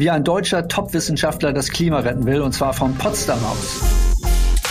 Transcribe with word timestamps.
wie 0.00 0.10
ein 0.10 0.24
deutscher 0.24 0.66
Top-Wissenschaftler 0.66 1.52
das 1.52 1.68
Klima 1.68 2.00
retten 2.00 2.24
will, 2.24 2.40
und 2.40 2.52
zwar 2.52 2.72
von 2.72 2.94
Potsdam 2.94 3.38
aus. 3.44 3.82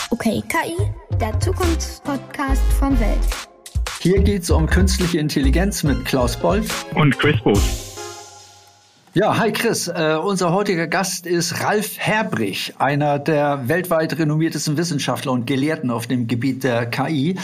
Okay, 0.10 0.44
KI, 0.50 0.76
der 1.22 1.40
Zukunftspodcast 1.40 2.64
von 2.80 3.00
Welt. 3.00 3.20
Hier 4.02 4.22
geht 4.22 4.42
es 4.42 4.50
um 4.50 4.66
künstliche 4.66 5.20
Intelligenz 5.20 5.84
mit 5.84 6.04
Klaus 6.06 6.36
Bolf 6.36 6.86
und 6.96 7.18
Chris 7.20 7.40
Booth. 7.44 7.89
Ja, 9.16 9.40
hi 9.40 9.52
Chris. 9.52 9.88
Äh, 9.88 10.20
unser 10.24 10.54
heutiger 10.54 10.86
Gast 10.86 11.26
ist 11.26 11.64
Ralf 11.64 11.98
Herbrich, 11.98 12.76
einer 12.78 13.18
der 13.18 13.68
weltweit 13.68 14.16
renommiertesten 14.20 14.78
Wissenschaftler 14.78 15.32
und 15.32 15.48
Gelehrten 15.48 15.90
auf 15.90 16.06
dem 16.06 16.28
Gebiet 16.28 16.64
der 16.64 16.86
KI. 16.86 17.36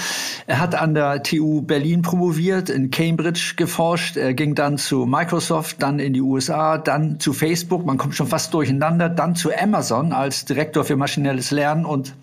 Er 0.45 0.59
hat 0.59 0.75
an 0.75 0.93
der 0.93 1.23
TU 1.23 1.63
Berlin 1.63 2.03
promoviert, 2.03 2.69
in 2.69 2.91
Cambridge 2.91 3.53
geforscht, 3.57 4.15
er 4.15 4.35
ging 4.35 4.53
dann 4.53 4.77
zu 4.77 5.07
Microsoft, 5.07 5.81
dann 5.81 5.97
in 5.97 6.13
die 6.13 6.21
USA, 6.21 6.77
dann 6.77 7.19
zu 7.19 7.33
Facebook, 7.33 7.83
man 7.83 7.97
kommt 7.97 8.13
schon 8.13 8.27
fast 8.27 8.53
durcheinander, 8.53 9.09
dann 9.09 9.35
zu 9.35 9.49
Amazon 9.51 10.13
als 10.13 10.45
Direktor 10.45 10.83
für 10.83 10.97
maschinelles 10.97 11.49
Lernen 11.49 11.83
und 11.83 12.13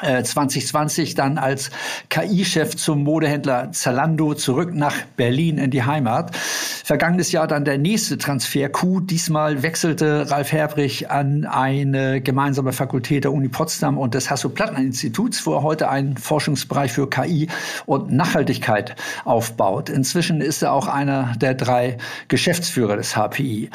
2020 0.00 1.10
äh, 1.10 1.14
dann 1.14 1.38
als 1.38 1.70
KI-Chef 2.08 2.76
zum 2.76 3.02
Modehändler 3.02 3.72
Zalando 3.72 4.34
zurück 4.34 4.74
nach 4.74 4.94
Berlin 5.16 5.58
in 5.58 5.70
die 5.70 5.82
Heimat. 5.82 6.36
Vergangenes 6.36 7.32
Jahr 7.32 7.46
dann 7.46 7.64
der 7.64 7.78
nächste 7.78 8.16
Transfer-Coup. 8.16 9.06
Diesmal 9.06 9.62
wechselte 9.62 10.30
Ralf 10.30 10.52
Herbrich 10.52 11.10
an 11.10 11.44
eine 11.44 12.20
gemeinsame 12.20 12.72
Fakultät 12.72 13.24
der 13.24 13.32
Uni 13.32 13.48
Potsdam 13.48 13.98
und 13.98 14.14
des 14.14 14.30
Hasso-Plattner-Instituts, 14.30 15.44
wo 15.46 15.54
er 15.54 15.62
heute 15.62 15.88
einen 15.90 16.16
Forschungsbereich 16.16 16.92
für 16.92 17.10
KI 17.10 17.48
und 17.86 18.12
Nachhaltigkeit 18.12 18.94
aufbaut. 19.24 19.90
Inzwischen 19.90 20.40
ist 20.40 20.62
er 20.62 20.72
auch 20.72 20.86
einer 20.86 21.34
der 21.40 21.54
drei 21.54 21.98
Geschäftsführer 22.28 22.96
des 22.96 23.16
HPI. 23.16 23.70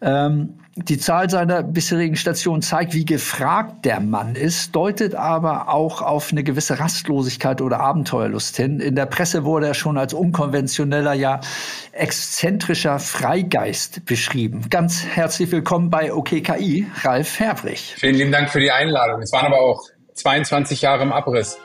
Ähm, 0.00 0.54
die 0.84 0.98
Zahl 0.98 1.28
seiner 1.28 1.62
bisherigen 1.62 2.16
Stationen 2.16 2.62
zeigt, 2.62 2.94
wie 2.94 3.04
gefragt 3.04 3.84
der 3.84 4.00
Mann 4.00 4.34
ist, 4.34 4.74
deutet 4.74 5.14
aber 5.14 5.68
auch 5.68 6.02
auf 6.02 6.30
eine 6.30 6.44
gewisse 6.44 6.78
Rastlosigkeit 6.78 7.60
oder 7.60 7.80
Abenteuerlust 7.80 8.56
hin. 8.56 8.80
In 8.80 8.94
der 8.94 9.06
Presse 9.06 9.44
wurde 9.44 9.66
er 9.66 9.74
schon 9.74 9.98
als 9.98 10.14
unkonventioneller, 10.14 11.12
ja 11.14 11.40
exzentrischer 11.92 12.98
Freigeist 12.98 14.04
beschrieben. 14.04 14.66
Ganz 14.70 15.04
herzlich 15.04 15.50
willkommen 15.50 15.90
bei 15.90 16.12
OKKI, 16.12 16.86
Ralf 17.02 17.40
Herbrich. 17.40 17.94
Vielen 17.98 18.14
lieben 18.14 18.32
Dank 18.32 18.50
für 18.50 18.60
die 18.60 18.70
Einladung. 18.70 19.20
Es 19.20 19.32
waren 19.32 19.46
aber 19.46 19.60
auch 19.60 19.82
22 20.14 20.82
Jahre 20.82 21.02
im 21.02 21.12
Abriss. 21.12 21.58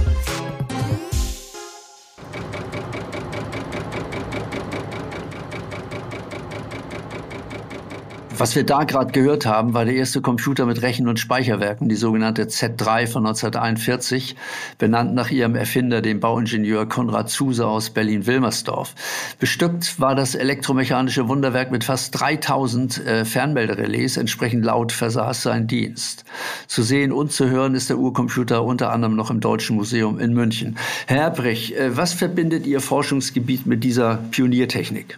Was 8.44 8.58
wir 8.58 8.66
da 8.66 8.83
gerade 8.83 9.13
gehört 9.13 9.45
haben, 9.45 9.73
war 9.73 9.86
der 9.86 9.94
erste 9.94 10.19
Computer 10.19 10.66
mit 10.66 10.81
Rechen- 10.81 11.08
und 11.08 11.17
Speicherwerken, 11.17 11.88
die 11.88 11.95
sogenannte 11.95 12.44
Z3 12.44 13.08
von 13.08 13.25
1941, 13.25 14.36
benannt 14.77 15.16
nach 15.16 15.31
ihrem 15.31 15.55
Erfinder, 15.55 16.02
dem 16.02 16.19
Bauingenieur 16.19 16.86
Konrad 16.86 17.30
Zuse 17.30 17.66
aus 17.66 17.91
Berlin-Wilmersdorf. 17.91 18.95
Bestückt 19.39 19.97
war 20.02 20.14
das 20.14 20.36
elektromechanische 20.36 21.30
Wunderwerk 21.30 21.71
mit 21.71 21.86
fast 21.86 22.19
3000 22.19 23.08
äh, 23.08 23.23
Fernmelderelais, 23.23 24.17
entsprechend 24.17 24.66
laut 24.66 24.91
versaß 24.91 25.41
sein 25.41 25.67
Dienst. 25.67 26.25
Zu 26.67 26.83
sehen 26.83 27.14
und 27.14 27.31
zu 27.31 27.49
hören 27.49 27.75
ist 27.75 27.89
der 27.89 27.97
Urcomputer 27.97 28.66
unter 28.66 28.91
anderem 28.91 29.16
noch 29.16 29.31
im 29.31 29.39
Deutschen 29.39 29.77
Museum 29.77 30.19
in 30.19 30.33
München. 30.33 30.77
Herr 31.08 31.31
Brech, 31.31 31.77
äh, 31.77 31.95
was 31.95 32.11
verbindet 32.11 32.66
Ihr 32.66 32.81
Forschungsgebiet 32.81 33.66
mit 33.66 33.86
dieser 33.86 34.17
Pioniertechnik? 34.31 35.17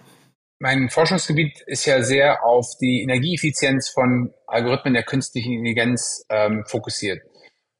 Mein 0.59 0.89
Forschungsgebiet 0.89 1.61
ist 1.67 1.85
ja 1.85 2.01
sehr 2.01 2.45
auf 2.45 2.77
die 2.79 3.01
Energieeffizienz 3.01 3.89
von 3.89 4.33
Algorithmen 4.47 4.93
der 4.93 5.03
künstlichen 5.03 5.53
Intelligenz 5.53 6.25
ähm, 6.29 6.63
fokussiert. 6.65 7.21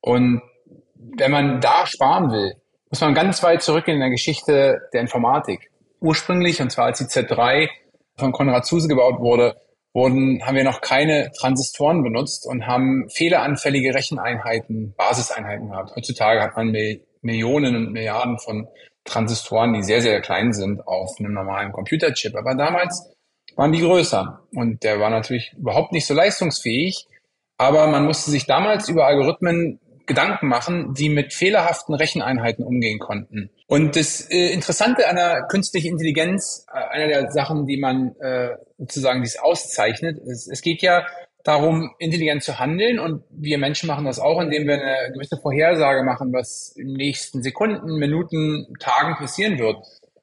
Und 0.02 0.42
wenn 0.96 1.32
man 1.32 1.62
da 1.62 1.88
sparen 1.88 2.32
will, 2.32 2.54
muss 2.90 3.02
man 3.02 3.14
ganz 3.14 3.42
weit 3.44 3.64
zurück 3.64 3.88
in 3.88 4.00
der 4.00 4.10
Geschichte 4.10 4.82
der 4.94 5.02
Informatik. 5.02 5.72
Ursprünglich, 6.02 6.62
und 6.62 6.72
zwar 6.72 6.86
als 6.86 7.00
die 7.00 7.06
Z3 7.06 7.70
von 8.18 8.32
Konrad 8.32 8.66
Zuse 8.66 8.88
gebaut 8.88 9.20
wurde, 9.20 9.56
wurden, 9.94 10.46
haben 10.46 10.56
wir 10.56 10.66
noch 10.66 10.82
keine 10.82 11.32
Transistoren 11.40 12.04
benutzt 12.04 12.46
und 12.46 12.68
haben 12.68 13.10
fehleranfällige 13.10 13.96
Recheneinheiten, 13.96 14.94
Basiseinheiten 14.98 15.70
gehabt. 15.70 15.96
Heutzutage 15.96 16.42
hat 16.42 16.58
man 16.58 16.76
Millionen 17.22 17.76
und 17.76 17.94
Milliarden 17.94 18.38
von 18.38 18.68
Transistoren, 19.06 19.74
die 19.74 19.84
sehr, 19.84 20.02
sehr 20.02 20.20
klein 20.22 20.52
sind 20.52 20.86
auf 20.88 21.16
einem 21.20 21.34
normalen 21.34 21.72
Computerchip. 21.72 22.36
Aber 22.36 22.56
damals 22.56 23.12
waren 23.56 23.72
die 23.72 23.82
größer 23.82 24.42
und 24.54 24.84
der 24.84 25.00
war 25.00 25.10
natürlich 25.10 25.54
überhaupt 25.58 25.94
nicht 25.94 26.06
so 26.06 26.14
leistungsfähig. 26.14 27.08
Aber 27.58 27.88
man 27.88 28.06
musste 28.06 28.32
sich 28.32 28.46
damals 28.46 28.90
über 28.90 29.06
Algorithmen 29.06 29.80
Gedanken 30.06 30.48
machen, 30.48 30.94
die 30.94 31.10
mit 31.10 31.34
fehlerhaften 31.34 31.96
Recheneinheiten 31.96 32.64
umgehen 32.64 33.00
konnten. 33.00 33.50
Und 33.68 33.96
das 33.96 34.30
äh, 34.30 34.54
Interessante 34.54 35.08
an 35.08 35.16
der 35.16 35.48
künstlichen 35.50 35.94
Intelligenz, 35.94 36.66
äh, 36.72 36.78
einer 36.78 37.08
der 37.08 37.32
Sachen, 37.32 37.66
die 37.66 37.78
man 37.78 38.16
äh, 38.20 38.50
sozusagen 38.78 39.24
dies 39.24 39.38
auszeichnet, 39.40 40.20
ist, 40.20 40.48
es 40.48 40.62
geht 40.62 40.82
ja 40.82 41.08
darum, 41.46 41.92
intelligent 42.00 42.44
zu 42.44 42.60
handeln. 42.60 43.00
Und 43.00 43.24
wir 43.30 43.58
Menschen 43.58 43.88
machen 43.88 44.04
das 44.04 44.20
auch, 44.20 44.42
indem 44.42 44.68
wir 44.68 44.74
eine 44.74 45.14
gewisse 45.14 45.38
Vorhersage 45.38 46.04
machen, 46.04 46.34
was 46.34 46.74
in 46.76 46.88
den 46.88 46.98
nächsten 46.98 47.42
Sekunden, 47.42 47.98
Minuten, 47.98 48.74
Tagen 48.80 49.16
passieren 49.16 49.58
wird. 49.58 49.78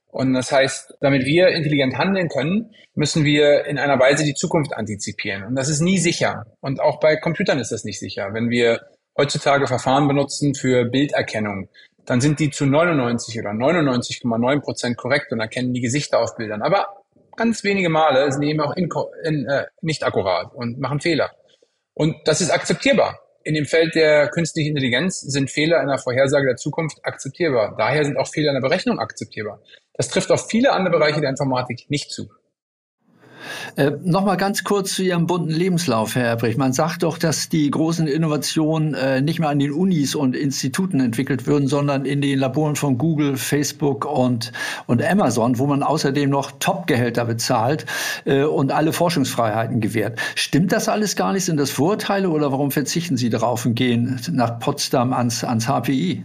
Und 0.09 0.35
das 0.35 0.53
heißt, 0.53 0.99
damit 1.01 1.25
wir 1.25 1.49
intelligent 1.49 1.97
handeln 1.97 2.29
können, 2.29 2.75
müssen 2.95 3.25
wir 3.25 3.65
in 3.65 3.79
einer 3.79 3.99
Weise 3.99 4.25
die 4.25 4.35
Zukunft 4.35 4.75
antizipieren. 4.75 5.45
Und 5.45 5.55
das 5.55 5.71
ist 5.71 5.81
nie 5.81 5.97
sicher. 5.97 6.45
Und 6.61 6.81
auch 6.81 7.01
bei 7.01 7.17
Computern 7.17 7.59
ist 7.59 7.73
das 7.73 7.85
nicht 7.85 7.99
sicher. 7.99 8.35
Wenn 8.35 8.51
wir 8.51 8.83
heutzutage 9.17 9.67
Verfahren 9.67 10.09
benutzen 10.09 10.55
für 10.55 10.85
Bilderkennung, 10.85 11.69
dann 12.05 12.21
sind 12.21 12.41
die 12.41 12.51
zu 12.51 12.67
99 12.67 13.39
oder 13.39 13.51
99,9 13.51 14.61
Prozent 14.61 14.97
korrekt 14.97 15.33
und 15.33 15.41
erkennen 15.41 15.73
die 15.73 15.81
Gesichter 15.81 16.19
auf 16.19 16.37
Bildern. 16.37 16.63
Aber 16.63 16.89
ganz 17.37 17.65
wenige 17.65 17.89
Male 17.89 18.31
sind 18.33 18.43
eben 18.43 18.61
auch 18.61 18.75
in, 18.77 18.89
in, 19.25 19.47
äh, 19.47 19.67
nicht 19.81 20.05
akkurat 20.05 20.55
und 20.55 20.79
machen 20.79 21.01
Fehler. 21.01 21.31
Und 21.95 22.17
das 22.25 22.41
ist 22.41 22.51
akzeptierbar. 22.51 23.19
In 23.45 23.55
dem 23.55 23.67
Feld 23.67 23.95
der 23.95 24.29
künstlichen 24.29 24.71
Intelligenz 24.71 25.21
sind 25.21 25.51
Fehler 25.51 25.81
in 25.83 25.89
der 25.89 25.99
Vorhersage 25.99 26.47
der 26.47 26.57
Zukunft 26.57 26.99
akzeptierbar. 27.03 27.75
Daher 27.77 28.05
sind 28.05 28.17
auch 28.17 28.29
Fehler 28.29 28.51
in 28.51 28.61
der 28.61 28.69
Berechnung 28.69 28.99
akzeptierbar. 29.01 29.61
Das 29.95 30.09
trifft 30.09 30.31
auf 30.31 30.49
viele 30.49 30.73
andere 30.73 30.99
Bereiche 30.99 31.21
der 31.21 31.31
Informatik 31.31 31.87
nicht 31.89 32.13
zu. 32.13 32.29
Äh, 33.77 33.93
Nochmal 34.03 34.37
ganz 34.37 34.65
kurz 34.65 34.95
zu 34.95 35.03
Ihrem 35.03 35.27
bunten 35.27 35.51
Lebenslauf, 35.51 36.15
Herr 36.15 36.27
Erbrich. 36.27 36.57
Man 36.57 36.73
sagt 36.73 37.03
doch, 37.03 37.19
dass 37.19 37.49
die 37.49 37.71
großen 37.71 38.07
Innovationen 38.07 38.95
äh, 38.95 39.21
nicht 39.21 39.39
mehr 39.39 39.49
an 39.49 39.59
den 39.59 39.73
Unis 39.73 40.15
und 40.15 40.37
Instituten 40.37 41.01
entwickelt 41.01 41.47
würden, 41.47 41.69
sondern 41.69 42.05
in 42.05 42.21
den 42.21 42.39
Laboren 42.39 42.77
von 42.77 42.99
Google, 42.99 43.37
Facebook 43.37 44.05
und, 44.05 44.53
und 44.87 45.03
Amazon, 45.03 45.59
wo 45.59 45.67
man 45.67 45.83
außerdem 45.83 46.29
noch 46.29 46.53
Top-Gehälter 46.59 47.25
bezahlt 47.25 47.87
äh, 48.25 48.43
und 48.43 48.73
alle 48.73 48.93
Forschungsfreiheiten 48.93 49.81
gewährt. 49.81 50.19
Stimmt 50.35 50.73
das 50.73 50.89
alles 50.89 51.17
gar 51.17 51.33
nicht? 51.33 51.45
Sind 51.45 51.59
das 51.59 51.71
Vorurteile 51.71 52.29
oder 52.31 52.53
warum 52.53 52.71
verzichten 52.71 53.17
Sie 53.17 53.31
darauf 53.31 53.67
und 53.67 53.75
gehen 53.75 54.21
nach 54.31 54.59
Potsdam 54.59 55.13
ans, 55.13 55.45
ans 55.45 55.67
HPI? 55.67 56.25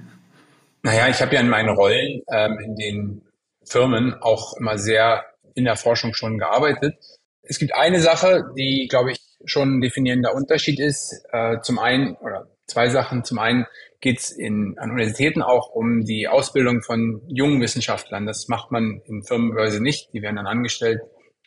Naja, 0.84 1.08
ich 1.10 1.22
habe 1.22 1.36
ja 1.36 1.42
in 1.42 1.50
meinen 1.50 1.70
Rollen 1.70 2.22
ähm, 2.32 2.60
in 2.64 2.76
den 2.76 3.22
Firmen 3.66 4.16
auch 4.22 4.54
immer 4.58 4.78
sehr 4.78 5.26
in 5.58 5.66
der 5.66 5.76
Forschung 5.76 6.14
schon 6.14 6.38
gearbeitet. 6.38 6.96
Es 7.42 7.60
gibt 7.60 7.74
eine 7.76 8.00
Sache, 8.00 8.44
die, 8.58 8.88
glaube 8.90 9.12
ich, 9.12 9.20
schon 9.46 9.78
ein 9.78 9.82
definierender 9.82 10.34
Unterschied 10.36 10.80
ist. 10.80 11.24
Äh, 11.32 11.60
zum 11.62 11.80
einen, 11.80 12.16
oder 12.18 12.48
zwei 12.68 12.90
Sachen. 12.90 13.24
Zum 13.24 13.40
einen 13.40 13.66
geht 14.00 14.20
es 14.20 14.38
an 14.38 14.92
Universitäten 14.92 15.42
auch 15.42 15.70
um 15.70 16.04
die 16.04 16.28
Ausbildung 16.28 16.82
von 16.82 17.22
jungen 17.28 17.62
Wissenschaftlern. 17.62 18.26
Das 18.26 18.48
macht 18.48 18.72
man 18.72 19.02
in 19.06 19.24
Firmenbörse 19.24 19.82
nicht. 19.82 20.14
Die 20.14 20.22
werden 20.22 20.36
dann 20.36 20.48
angestellt 20.48 21.02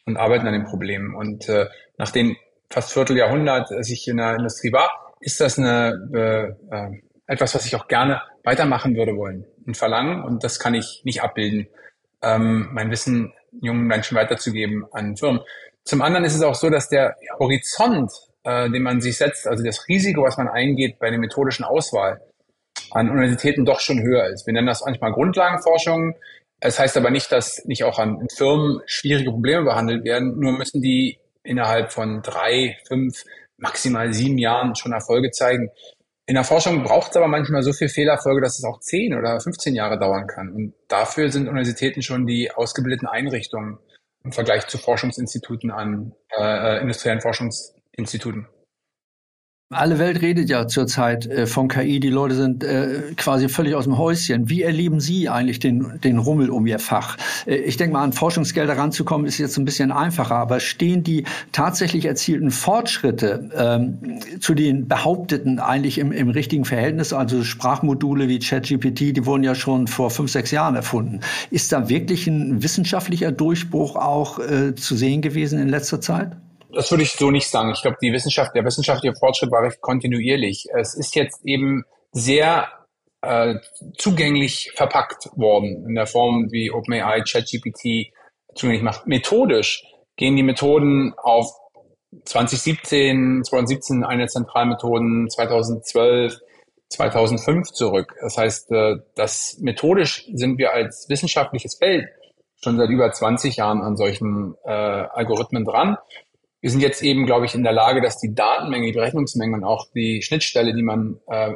und 0.06 0.16
arbeiten 0.16 0.46
an 0.46 0.54
den 0.54 0.64
Problemen. 0.64 1.14
Und 1.14 1.48
äh, 1.48 1.66
nach 1.98 2.10
dem 2.10 2.36
fast 2.70 2.92
Vierteljahrhundert, 2.92 3.70
dass 3.70 3.90
ich 3.90 4.08
in 4.08 4.16
der 4.16 4.36
Industrie 4.36 4.72
war, 4.72 4.90
ist 5.20 5.40
das 5.40 5.58
eine, 5.58 6.08
äh, 6.14 6.74
äh 6.74 6.90
etwas, 7.26 7.54
was 7.54 7.64
ich 7.64 7.76
auch 7.76 7.86
gerne 7.86 8.22
weitermachen 8.42 8.96
würde 8.96 9.16
wollen 9.16 9.44
und 9.64 9.76
verlangen. 9.76 10.24
Und 10.24 10.42
das 10.42 10.58
kann 10.58 10.74
ich 10.74 11.02
nicht 11.04 11.22
abbilden, 11.22 11.68
ähm, 12.22 12.70
mein 12.72 12.90
Wissen 12.90 13.32
jungen 13.60 13.84
Menschen 13.84 14.16
weiterzugeben 14.16 14.84
an 14.92 15.16
Firmen. 15.16 15.40
Zum 15.84 16.02
anderen 16.02 16.24
ist 16.24 16.34
es 16.34 16.42
auch 16.42 16.54
so, 16.54 16.70
dass 16.70 16.88
der 16.88 17.16
Horizont, 17.38 18.12
äh, 18.44 18.70
den 18.70 18.82
man 18.82 19.00
sich 19.00 19.16
setzt, 19.16 19.46
also 19.46 19.64
das 19.64 19.88
Risiko, 19.88 20.22
was 20.22 20.36
man 20.36 20.48
eingeht 20.48 20.98
bei 20.98 21.10
der 21.10 21.18
methodischen 21.18 21.64
Auswahl 21.64 22.20
an 22.92 23.10
Universitäten 23.10 23.64
doch 23.64 23.80
schon 23.80 24.02
höher 24.02 24.26
ist. 24.28 24.46
Wir 24.46 24.52
nennen 24.52 24.66
das 24.66 24.84
manchmal 24.84 25.12
Grundlagenforschung. 25.12 26.14
Es 26.60 26.78
heißt 26.78 26.96
aber 26.96 27.10
nicht, 27.10 27.32
dass 27.32 27.64
nicht 27.64 27.84
auch 27.84 27.98
an 27.98 28.26
Firmen 28.36 28.80
schwierige 28.86 29.30
Probleme 29.30 29.64
behandelt 29.64 30.04
werden. 30.04 30.38
Nur 30.38 30.52
müssen 30.52 30.82
die 30.82 31.18
innerhalb 31.42 31.92
von 31.92 32.22
drei, 32.22 32.76
fünf, 32.86 33.24
maximal 33.56 34.12
sieben 34.12 34.38
Jahren 34.38 34.74
schon 34.74 34.92
Erfolge 34.92 35.30
zeigen. 35.30 35.70
In 36.30 36.34
der 36.34 36.44
Forschung 36.44 36.84
braucht 36.84 37.10
es 37.10 37.16
aber 37.16 37.26
manchmal 37.26 37.64
so 37.64 37.72
viel 37.72 37.88
Fehlerfolge, 37.88 38.40
dass 38.40 38.56
es 38.56 38.64
auch 38.64 38.78
zehn 38.78 39.16
oder 39.16 39.40
15 39.40 39.74
Jahre 39.74 39.98
dauern 39.98 40.28
kann. 40.28 40.52
Und 40.52 40.74
dafür 40.86 41.28
sind 41.28 41.48
Universitäten 41.48 42.02
schon 42.02 42.24
die 42.24 42.52
ausgebildeten 42.52 43.08
Einrichtungen. 43.08 43.78
im 44.22 44.30
Vergleich 44.30 44.68
zu 44.68 44.78
Forschungsinstituten 44.78 45.72
an 45.72 46.12
äh, 46.38 46.76
äh 46.76 46.80
industriellen 46.82 47.20
Forschungsinstituten. 47.20 48.46
Alle 49.72 50.00
Welt 50.00 50.20
redet 50.20 50.50
ja 50.50 50.66
zurzeit 50.66 51.26
äh, 51.26 51.46
von 51.46 51.68
KI. 51.68 52.00
Die 52.00 52.10
Leute 52.10 52.34
sind 52.34 52.64
äh, 52.64 53.02
quasi 53.16 53.48
völlig 53.48 53.76
aus 53.76 53.84
dem 53.84 53.98
Häuschen. 53.98 54.48
Wie 54.50 54.62
erleben 54.62 54.98
Sie 54.98 55.28
eigentlich 55.28 55.60
den, 55.60 56.00
den 56.02 56.18
Rummel 56.18 56.50
um 56.50 56.66
Ihr 56.66 56.80
Fach? 56.80 57.16
Äh, 57.46 57.54
ich 57.54 57.76
denke 57.76 57.92
mal, 57.92 58.02
an 58.02 58.12
Forschungsgelder 58.12 58.76
ranzukommen 58.76 59.28
ist 59.28 59.38
jetzt 59.38 59.56
ein 59.58 59.64
bisschen 59.64 59.92
einfacher. 59.92 60.34
Aber 60.34 60.58
stehen 60.58 61.04
die 61.04 61.22
tatsächlich 61.52 62.06
erzielten 62.06 62.50
Fortschritte 62.50 63.48
ähm, 63.54 64.18
zu 64.40 64.54
den 64.54 64.88
behaupteten 64.88 65.60
eigentlich 65.60 65.98
im, 65.98 66.10
im 66.10 66.30
richtigen 66.30 66.64
Verhältnis? 66.64 67.12
Also 67.12 67.44
Sprachmodule 67.44 68.26
wie 68.26 68.40
ChatGPT, 68.40 69.16
die 69.16 69.24
wurden 69.24 69.44
ja 69.44 69.54
schon 69.54 69.86
vor 69.86 70.10
fünf, 70.10 70.32
sechs 70.32 70.50
Jahren 70.50 70.74
erfunden. 70.74 71.20
Ist 71.52 71.70
da 71.70 71.88
wirklich 71.88 72.26
ein 72.26 72.60
wissenschaftlicher 72.60 73.30
Durchbruch 73.30 73.94
auch 73.94 74.40
äh, 74.40 74.74
zu 74.74 74.96
sehen 74.96 75.22
gewesen 75.22 75.60
in 75.60 75.68
letzter 75.68 76.00
Zeit? 76.00 76.32
Das 76.72 76.90
würde 76.90 77.02
ich 77.02 77.12
so 77.12 77.30
nicht 77.30 77.48
sagen. 77.48 77.70
Ich 77.72 77.82
glaube, 77.82 77.96
die 78.00 78.12
Wissenschaft, 78.12 78.54
der 78.54 78.64
wissenschaftliche 78.64 79.16
Fortschritt 79.16 79.50
war 79.50 79.62
recht 79.62 79.80
kontinuierlich. 79.80 80.66
Es 80.72 80.94
ist 80.94 81.14
jetzt 81.14 81.44
eben 81.44 81.84
sehr 82.12 82.68
äh, 83.22 83.56
zugänglich 83.96 84.72
verpackt 84.74 85.28
worden 85.36 85.84
in 85.86 85.94
der 85.94 86.06
Form, 86.06 86.50
wie 86.50 86.70
OpenAI 86.70 87.22
ChatGPT 87.22 88.12
zugänglich 88.54 88.82
macht. 88.82 89.06
Methodisch 89.06 89.84
gehen 90.16 90.36
die 90.36 90.42
Methoden 90.42 91.14
auf 91.16 91.50
2017, 92.24 93.42
2017 93.44 94.04
eine 94.04 94.26
Zentralmethoden, 94.26 95.28
2012, 95.30 96.38
2005 96.88 97.70
zurück. 97.70 98.14
Das 98.20 98.36
heißt, 98.36 98.72
äh, 98.72 98.96
das 99.14 99.58
methodisch 99.60 100.26
sind 100.32 100.58
wir 100.58 100.72
als 100.72 101.08
wissenschaftliches 101.08 101.76
Feld 101.76 102.08
schon 102.62 102.76
seit 102.76 102.90
über 102.90 103.10
20 103.10 103.56
Jahren 103.56 103.80
an 103.80 103.96
solchen 103.96 104.54
äh, 104.64 104.70
Algorithmen 104.70 105.64
dran 105.64 105.96
wir 106.60 106.70
sind 106.70 106.80
jetzt 106.80 107.02
eben, 107.02 107.26
glaube 107.26 107.46
ich, 107.46 107.54
in 107.54 107.62
der 107.62 107.72
Lage, 107.72 108.02
dass 108.02 108.18
die 108.18 108.34
Datenmenge, 108.34 108.86
die 108.86 108.92
Berechnungsmenge 108.92 109.56
und 109.56 109.64
auch 109.64 109.86
die 109.94 110.22
Schnittstelle, 110.22 110.74
die 110.74 110.82
man 110.82 111.18
äh, 111.26 111.54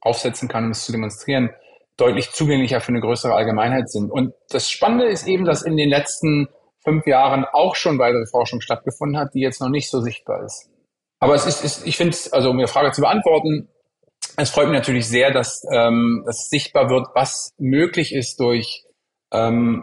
aufsetzen 0.00 0.48
kann, 0.48 0.64
um 0.64 0.70
es 0.70 0.84
zu 0.84 0.92
demonstrieren, 0.92 1.50
deutlich 1.96 2.30
zugänglicher 2.30 2.80
für 2.80 2.88
eine 2.88 3.00
größere 3.00 3.34
Allgemeinheit 3.34 3.90
sind. 3.90 4.10
Und 4.10 4.32
das 4.50 4.70
Spannende 4.70 5.06
ist 5.06 5.26
eben, 5.26 5.44
dass 5.44 5.62
in 5.62 5.76
den 5.76 5.88
letzten 5.88 6.48
fünf 6.82 7.06
Jahren 7.06 7.44
auch 7.44 7.76
schon 7.76 7.98
weitere 7.98 8.26
Forschung 8.26 8.60
stattgefunden 8.60 9.18
hat, 9.18 9.34
die 9.34 9.40
jetzt 9.40 9.60
noch 9.60 9.68
nicht 9.68 9.90
so 9.90 10.00
sichtbar 10.00 10.44
ist. 10.44 10.70
Aber 11.20 11.34
es 11.34 11.44
ist, 11.44 11.64
ist 11.64 11.86
ich 11.86 11.96
finde 11.96 12.12
es, 12.12 12.32
also 12.32 12.50
um 12.50 12.58
Ihre 12.58 12.68
Frage 12.68 12.92
zu 12.92 13.00
beantworten, 13.00 13.68
es 14.36 14.50
freut 14.50 14.68
mich 14.68 14.78
natürlich 14.78 15.08
sehr, 15.08 15.32
dass, 15.32 15.64
ähm, 15.72 16.22
dass 16.24 16.48
sichtbar 16.48 16.88
wird, 16.88 17.08
was 17.14 17.52
möglich 17.58 18.14
ist 18.14 18.38
durch 18.38 18.84
ähm, 19.32 19.82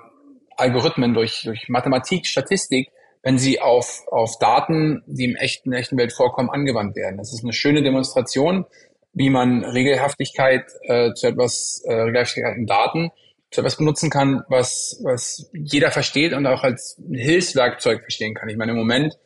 Algorithmen, 0.56 1.14
durch, 1.14 1.42
durch 1.44 1.68
Mathematik, 1.68 2.26
Statistik, 2.26 2.90
wenn 3.26 3.40
sie 3.40 3.60
auf, 3.60 4.04
auf 4.12 4.38
Daten, 4.38 5.02
die 5.08 5.26
im 5.26 5.36
echten, 5.36 5.74
echten 5.74 5.98
Welt 5.98 6.14
vorkommen, 6.14 6.52
angewandt 6.52 6.96
werden. 6.96 7.18
Das 7.18 7.34
ist 7.34 7.44
eine 7.44 7.54
schöne 7.54 7.82
Demonstration, 7.82 8.66
wie 9.14 9.32
man 9.32 9.66
Regelhaftigkeit 9.66 10.66
äh, 10.84 11.12
zu 11.14 11.28
etwas, 11.28 11.82
äh, 11.86 11.94
Regelhaftigkeit 11.94 12.56
in 12.56 12.68
Daten 12.68 13.10
zu 13.50 13.62
etwas 13.62 13.78
benutzen 13.78 14.12
kann, 14.12 14.44
was, 14.48 15.00
was 15.04 15.50
jeder 15.54 15.90
versteht 15.90 16.34
und 16.34 16.46
auch 16.46 16.62
als 16.62 17.02
Hilfswerkzeug 17.12 18.02
verstehen 18.02 18.36
kann. 18.36 18.48
Ich 18.48 18.58
meine, 18.58 18.74
im 18.74 18.78
Moment 18.78 19.18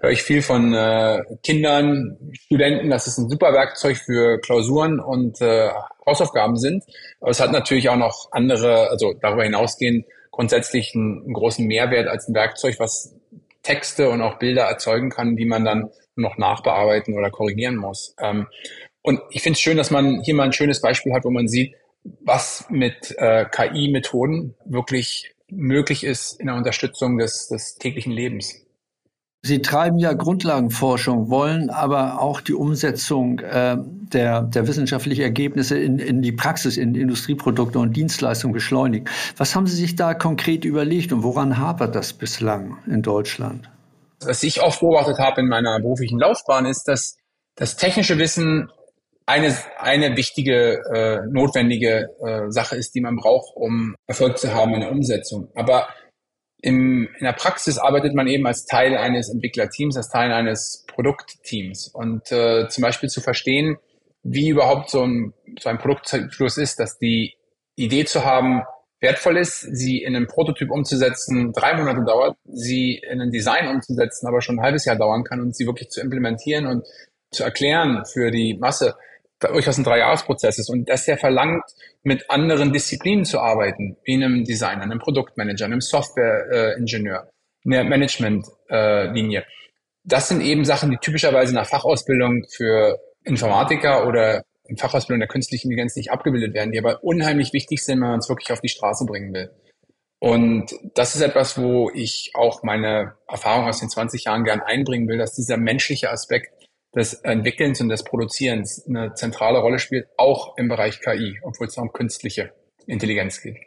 höre 0.00 0.10
ich 0.10 0.24
viel 0.24 0.42
von 0.42 0.74
äh, 0.74 1.22
Kindern, 1.44 2.18
Studenten, 2.32 2.90
dass 2.90 3.06
es 3.06 3.16
ein 3.16 3.28
super 3.28 3.52
Werkzeug 3.52 3.96
für 3.96 4.40
Klausuren 4.40 4.98
und 4.98 5.40
äh, 5.40 5.70
Hausaufgaben 6.04 6.56
sind. 6.56 6.82
Aber 7.20 7.30
es 7.30 7.38
hat 7.38 7.52
natürlich 7.52 7.90
auch 7.90 7.96
noch 7.96 8.28
andere, 8.32 8.90
also 8.90 9.14
darüber 9.14 9.44
hinausgehend 9.44 10.04
grundsätzlich 10.32 10.96
einen, 10.96 11.22
einen 11.22 11.32
großen 11.32 11.64
Mehrwert 11.64 12.08
als 12.08 12.26
ein 12.26 12.34
Werkzeug, 12.34 12.74
was 12.78 13.15
Texte 13.66 14.10
und 14.10 14.22
auch 14.22 14.38
Bilder 14.38 14.62
erzeugen 14.62 15.10
kann, 15.10 15.36
die 15.36 15.44
man 15.44 15.64
dann 15.64 15.90
noch 16.14 16.38
nachbearbeiten 16.38 17.14
oder 17.18 17.30
korrigieren 17.30 17.76
muss. 17.76 18.14
Ähm, 18.20 18.46
und 19.02 19.20
ich 19.30 19.42
finde 19.42 19.56
es 19.56 19.60
schön, 19.60 19.76
dass 19.76 19.90
man 19.90 20.22
hier 20.22 20.34
mal 20.34 20.44
ein 20.44 20.52
schönes 20.52 20.80
Beispiel 20.80 21.12
hat, 21.12 21.24
wo 21.24 21.30
man 21.30 21.48
sieht, 21.48 21.74
was 22.20 22.66
mit 22.70 23.14
äh, 23.18 23.44
KI-Methoden 23.44 24.54
wirklich 24.64 25.34
möglich 25.48 26.04
ist 26.04 26.40
in 26.40 26.46
der 26.46 26.56
Unterstützung 26.56 27.18
des, 27.18 27.48
des 27.48 27.76
täglichen 27.76 28.12
Lebens. 28.12 28.65
Sie 29.46 29.62
treiben 29.62 30.00
ja 30.00 30.12
Grundlagenforschung, 30.12 31.30
wollen 31.30 31.70
aber 31.70 32.20
auch 32.20 32.40
die 32.40 32.52
Umsetzung 32.52 33.38
äh, 33.38 33.76
der, 33.78 34.42
der 34.42 34.66
wissenschaftlichen 34.66 35.22
Ergebnisse 35.22 35.78
in, 35.78 36.00
in 36.00 36.20
die 36.20 36.32
Praxis, 36.32 36.76
in 36.76 36.96
Industrieprodukte 36.96 37.78
und 37.78 37.96
Dienstleistungen 37.96 38.52
beschleunigen. 38.52 39.08
Was 39.36 39.54
haben 39.54 39.68
Sie 39.68 39.76
sich 39.76 39.94
da 39.94 40.14
konkret 40.14 40.64
überlegt 40.64 41.12
und 41.12 41.22
woran 41.22 41.58
hapert 41.58 41.94
das 41.94 42.12
bislang 42.12 42.78
in 42.88 43.02
Deutschland? 43.02 43.70
Was 44.24 44.42
ich 44.42 44.62
oft 44.62 44.80
beobachtet 44.80 45.20
habe 45.20 45.42
in 45.42 45.46
meiner 45.46 45.78
beruflichen 45.78 46.18
Laufbahn 46.18 46.66
ist, 46.66 46.88
dass 46.88 47.16
das 47.54 47.76
technische 47.76 48.18
Wissen 48.18 48.68
eine, 49.26 49.56
eine 49.78 50.16
wichtige, 50.16 50.82
äh, 50.92 51.20
notwendige 51.30 52.08
äh, 52.20 52.50
Sache 52.50 52.74
ist, 52.74 52.96
die 52.96 53.00
man 53.00 53.14
braucht, 53.14 53.54
um 53.54 53.94
Erfolg 54.08 54.38
zu 54.38 54.52
haben 54.52 54.74
in 54.74 54.80
der 54.80 54.90
Umsetzung. 54.90 55.50
Aber 55.54 55.86
im, 56.62 57.08
in 57.18 57.24
der 57.24 57.32
Praxis 57.32 57.78
arbeitet 57.78 58.14
man 58.14 58.26
eben 58.26 58.46
als 58.46 58.64
Teil 58.64 58.96
eines 58.96 59.28
Entwicklerteams, 59.28 59.96
als 59.96 60.08
Teil 60.08 60.32
eines 60.32 60.84
Produktteams. 60.88 61.88
Und 61.88 62.32
äh, 62.32 62.68
zum 62.68 62.82
Beispiel 62.82 63.08
zu 63.08 63.20
verstehen, 63.20 63.76
wie 64.22 64.48
überhaupt 64.48 64.90
so 64.90 65.02
ein, 65.04 65.34
so 65.60 65.68
ein 65.68 65.78
Produktfluss 65.78 66.56
ist, 66.56 66.80
dass 66.80 66.98
die 66.98 67.34
Idee 67.76 68.04
zu 68.04 68.24
haben, 68.24 68.62
wertvoll 69.00 69.36
ist, 69.36 69.60
sie 69.60 70.02
in 70.02 70.16
einen 70.16 70.26
Prototyp 70.26 70.70
umzusetzen, 70.70 71.52
drei 71.52 71.74
Monate 71.74 72.02
dauert, 72.04 72.36
sie 72.44 73.00
in 73.08 73.20
ein 73.20 73.30
Design 73.30 73.68
umzusetzen, 73.68 74.26
aber 74.26 74.40
schon 74.40 74.58
ein 74.58 74.64
halbes 74.64 74.86
Jahr 74.86 74.96
dauern 74.96 75.22
kann 75.22 75.40
und 75.40 75.54
sie 75.54 75.66
wirklich 75.66 75.90
zu 75.90 76.00
implementieren 76.00 76.66
und 76.66 76.86
zu 77.30 77.44
erklären 77.44 78.04
für 78.06 78.30
die 78.30 78.56
Masse, 78.58 78.96
durchaus 79.40 79.78
ein 79.78 79.84
Dreijahresprozess 79.84 80.58
ist 80.58 80.70
und 80.70 80.88
dass 80.88 81.04
der 81.04 81.18
verlangt, 81.18 81.64
mit 82.02 82.30
anderen 82.30 82.72
Disziplinen 82.72 83.24
zu 83.24 83.40
arbeiten, 83.40 83.96
wie 84.04 84.14
einem 84.14 84.44
Designer, 84.44 84.82
einem 84.82 84.98
Produktmanager, 84.98 85.64
einem 85.64 85.80
Softwareingenieur, 85.80 87.28
äh, 87.64 87.68
einer 87.68 87.84
Managementlinie. 87.84 89.40
Äh, 89.40 89.46
das 90.04 90.28
sind 90.28 90.40
eben 90.40 90.64
Sachen, 90.64 90.90
die 90.90 90.98
typischerweise 90.98 91.52
der 91.52 91.64
Fachausbildung 91.64 92.44
für 92.48 92.98
Informatiker 93.24 94.06
oder 94.06 94.44
in 94.68 94.76
Fachausbildung 94.76 95.20
der 95.20 95.28
künstlichen 95.28 95.68
Intelligenz 95.68 95.96
nicht 95.96 96.10
abgebildet 96.10 96.54
werden, 96.54 96.72
die 96.72 96.78
aber 96.78 97.02
unheimlich 97.02 97.52
wichtig 97.52 97.84
sind, 97.84 98.00
wenn 98.00 98.08
man 98.08 98.18
es 98.20 98.28
wirklich 98.28 98.52
auf 98.52 98.60
die 98.60 98.68
Straße 98.68 99.04
bringen 99.04 99.34
will. 99.34 99.50
Und 100.18 100.74
das 100.94 101.14
ist 101.14 101.20
etwas, 101.20 101.58
wo 101.58 101.90
ich 101.92 102.30
auch 102.34 102.62
meine 102.62 103.14
Erfahrung 103.28 103.68
aus 103.68 103.80
den 103.80 103.90
20 103.90 104.24
Jahren 104.24 104.44
gern 104.44 104.60
einbringen 104.60 105.08
will, 105.08 105.18
dass 105.18 105.34
dieser 105.34 105.56
menschliche 105.56 106.10
Aspekt 106.10 106.52
des 106.96 107.14
Entwickelns 107.14 107.80
und 107.80 107.90
des 107.90 108.02
Produzierens 108.02 108.84
eine 108.88 109.12
zentrale 109.14 109.58
Rolle 109.58 109.78
spielt, 109.78 110.08
auch 110.16 110.56
im 110.56 110.68
Bereich 110.68 111.00
KI, 111.00 111.38
obwohl 111.42 111.66
es 111.66 111.76
um 111.76 111.92
künstliche 111.92 112.52
Intelligenz 112.86 113.42
geht. 113.42 113.58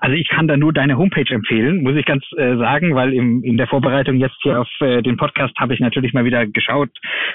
Also 0.00 0.16
ich 0.16 0.28
kann 0.28 0.48
da 0.48 0.56
nur 0.56 0.72
deine 0.72 0.98
Homepage 0.98 1.32
empfehlen, 1.32 1.82
muss 1.82 1.96
ich 1.96 2.04
ganz 2.04 2.24
äh, 2.36 2.56
sagen, 2.56 2.94
weil 2.94 3.12
im, 3.12 3.42
in 3.42 3.56
der 3.56 3.66
Vorbereitung 3.66 4.16
jetzt 4.16 4.36
hier 4.42 4.60
auf 4.60 4.68
äh, 4.80 5.02
den 5.02 5.16
Podcast 5.16 5.54
habe 5.58 5.74
ich 5.74 5.80
natürlich 5.80 6.12
mal 6.12 6.24
wieder 6.24 6.46
geschaut. 6.46 6.90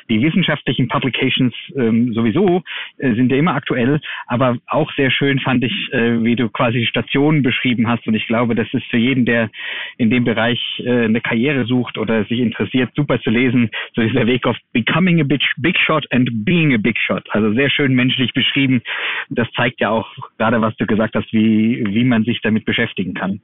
Die 0.09 0.21
wissenschaftlichen 0.21 0.87
Publications 0.87 1.53
ähm, 1.75 2.13
sowieso 2.13 2.63
äh, 2.97 3.13
sind 3.13 3.31
ja 3.31 3.37
immer 3.37 3.55
aktuell, 3.55 3.99
aber 4.27 4.57
auch 4.67 4.91
sehr 4.93 5.11
schön 5.11 5.39
fand 5.39 5.63
ich, 5.63 5.73
äh, 5.91 6.23
wie 6.23 6.35
du 6.35 6.49
quasi 6.49 6.85
Stationen 6.85 7.43
beschrieben 7.43 7.87
hast. 7.87 8.07
Und 8.07 8.13
ich 8.13 8.27
glaube, 8.27 8.55
das 8.55 8.67
ist 8.73 8.85
für 8.89 8.97
jeden, 8.97 9.25
der 9.25 9.49
in 9.97 10.09
dem 10.09 10.23
Bereich 10.23 10.59
äh, 10.85 11.05
eine 11.05 11.21
Karriere 11.21 11.65
sucht 11.65 11.97
oder 11.97 12.25
sich 12.25 12.39
interessiert, 12.39 12.91
super 12.95 13.19
zu 13.21 13.29
lesen. 13.29 13.69
So 13.95 14.01
dieser 14.01 14.27
Weg 14.27 14.45
auf 14.45 14.57
Becoming 14.73 15.21
a 15.21 15.23
Big, 15.23 15.41
big 15.57 15.77
Shot 15.79 16.05
and 16.11 16.29
Being 16.45 16.73
a 16.73 16.77
Big 16.77 16.97
Shot. 16.99 17.27
Also 17.31 17.53
sehr 17.53 17.69
schön 17.69 17.93
menschlich 17.95 18.33
beschrieben. 18.33 18.81
Das 19.29 19.47
zeigt 19.55 19.81
ja 19.81 19.89
auch 19.89 20.07
gerade, 20.37 20.61
was 20.61 20.75
du 20.77 20.85
gesagt 20.85 21.15
hast, 21.15 21.31
wie, 21.33 21.83
wie 21.87 22.03
man 22.03 22.23
sich 22.23 22.41
da 22.41 22.50
damit 22.51 22.65
beschäftigen 22.65 23.13
kann. 23.13 23.41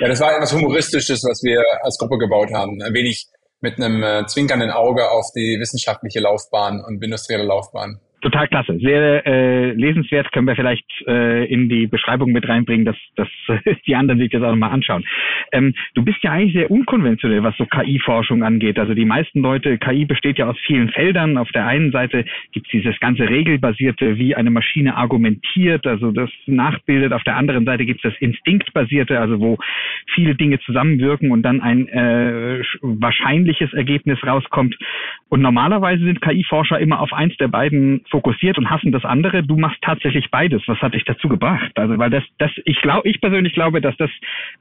Ja, 0.00 0.08
das 0.08 0.20
war 0.20 0.34
etwas 0.34 0.52
Humoristisches, 0.52 1.24
was 1.24 1.42
wir 1.42 1.62
als 1.82 1.96
Gruppe 1.98 2.18
gebaut 2.18 2.50
haben. 2.52 2.82
Ein 2.82 2.94
wenig 2.94 3.26
mit 3.60 3.76
einem 3.76 4.02
äh, 4.02 4.26
zwinkernden 4.26 4.70
Auge 4.70 5.10
auf 5.10 5.26
die 5.34 5.58
wissenschaftliche 5.58 6.20
Laufbahn 6.20 6.82
und 6.84 7.02
industrielle 7.02 7.44
Laufbahn. 7.44 8.00
Total 8.20 8.48
klasse, 8.48 8.76
sehr 8.80 9.24
äh, 9.26 9.72
lesenswert. 9.72 10.32
Können 10.32 10.48
wir 10.48 10.56
vielleicht 10.56 10.86
äh, 11.06 11.44
in 11.44 11.68
die 11.68 11.86
Beschreibung 11.86 12.32
mit 12.32 12.48
reinbringen, 12.48 12.84
dass, 12.84 12.96
dass 13.14 13.28
die 13.86 13.94
anderen 13.94 14.18
sich 14.18 14.30
das 14.30 14.42
auch 14.42 14.50
nochmal 14.50 14.70
anschauen. 14.70 15.04
Ähm, 15.52 15.72
du 15.94 16.04
bist 16.04 16.18
ja 16.22 16.32
eigentlich 16.32 16.54
sehr 16.54 16.70
unkonventionell, 16.70 17.44
was 17.44 17.56
so 17.56 17.66
KI-Forschung 17.66 18.42
angeht. 18.42 18.78
Also 18.78 18.94
die 18.94 19.04
meisten 19.04 19.40
Leute, 19.40 19.78
KI 19.78 20.04
besteht 20.04 20.38
ja 20.38 20.48
aus 20.48 20.56
vielen 20.66 20.88
Feldern. 20.88 21.38
Auf 21.38 21.50
der 21.52 21.66
einen 21.66 21.92
Seite 21.92 22.24
gibt 22.50 22.66
es 22.66 22.72
dieses 22.72 22.98
ganze 22.98 23.28
regelbasierte, 23.28 24.18
wie 24.18 24.34
eine 24.34 24.50
Maschine 24.50 24.96
argumentiert, 24.96 25.86
also 25.86 26.10
das 26.10 26.30
nachbildet. 26.46 27.12
Auf 27.12 27.22
der 27.22 27.36
anderen 27.36 27.64
Seite 27.66 27.86
gibt 27.86 28.04
es 28.04 28.12
das 28.12 28.20
instinktbasierte, 28.20 29.20
also 29.20 29.38
wo 29.38 29.58
viele 30.14 30.34
Dinge 30.34 30.58
zusammenwirken 30.60 31.30
und 31.30 31.42
dann 31.42 31.60
ein 31.60 31.86
äh, 31.88 32.62
wahrscheinliches 32.82 33.72
Ergebnis 33.74 34.18
rauskommt. 34.26 34.76
Und 35.28 35.42
normalerweise 35.42 36.02
sind 36.04 36.22
KI-Forscher 36.22 36.78
immer 36.78 37.00
auf 37.00 37.12
eins 37.12 37.36
der 37.36 37.48
beiden 37.48 38.04
fokussiert 38.10 38.56
und 38.56 38.70
hassen 38.70 38.92
das 38.92 39.04
andere. 39.04 39.42
Du 39.42 39.56
machst 39.56 39.78
tatsächlich 39.82 40.30
beides. 40.30 40.62
Was 40.66 40.78
hat 40.78 40.94
dich 40.94 41.04
dazu 41.04 41.28
gebracht? 41.28 41.72
Also, 41.74 41.98
weil 41.98 42.10
das, 42.10 42.24
das, 42.38 42.50
ich 42.64 42.80
glaube, 42.80 43.08
ich 43.08 43.20
persönlich 43.20 43.52
glaube, 43.52 43.80
dass 43.80 43.96
das 43.98 44.10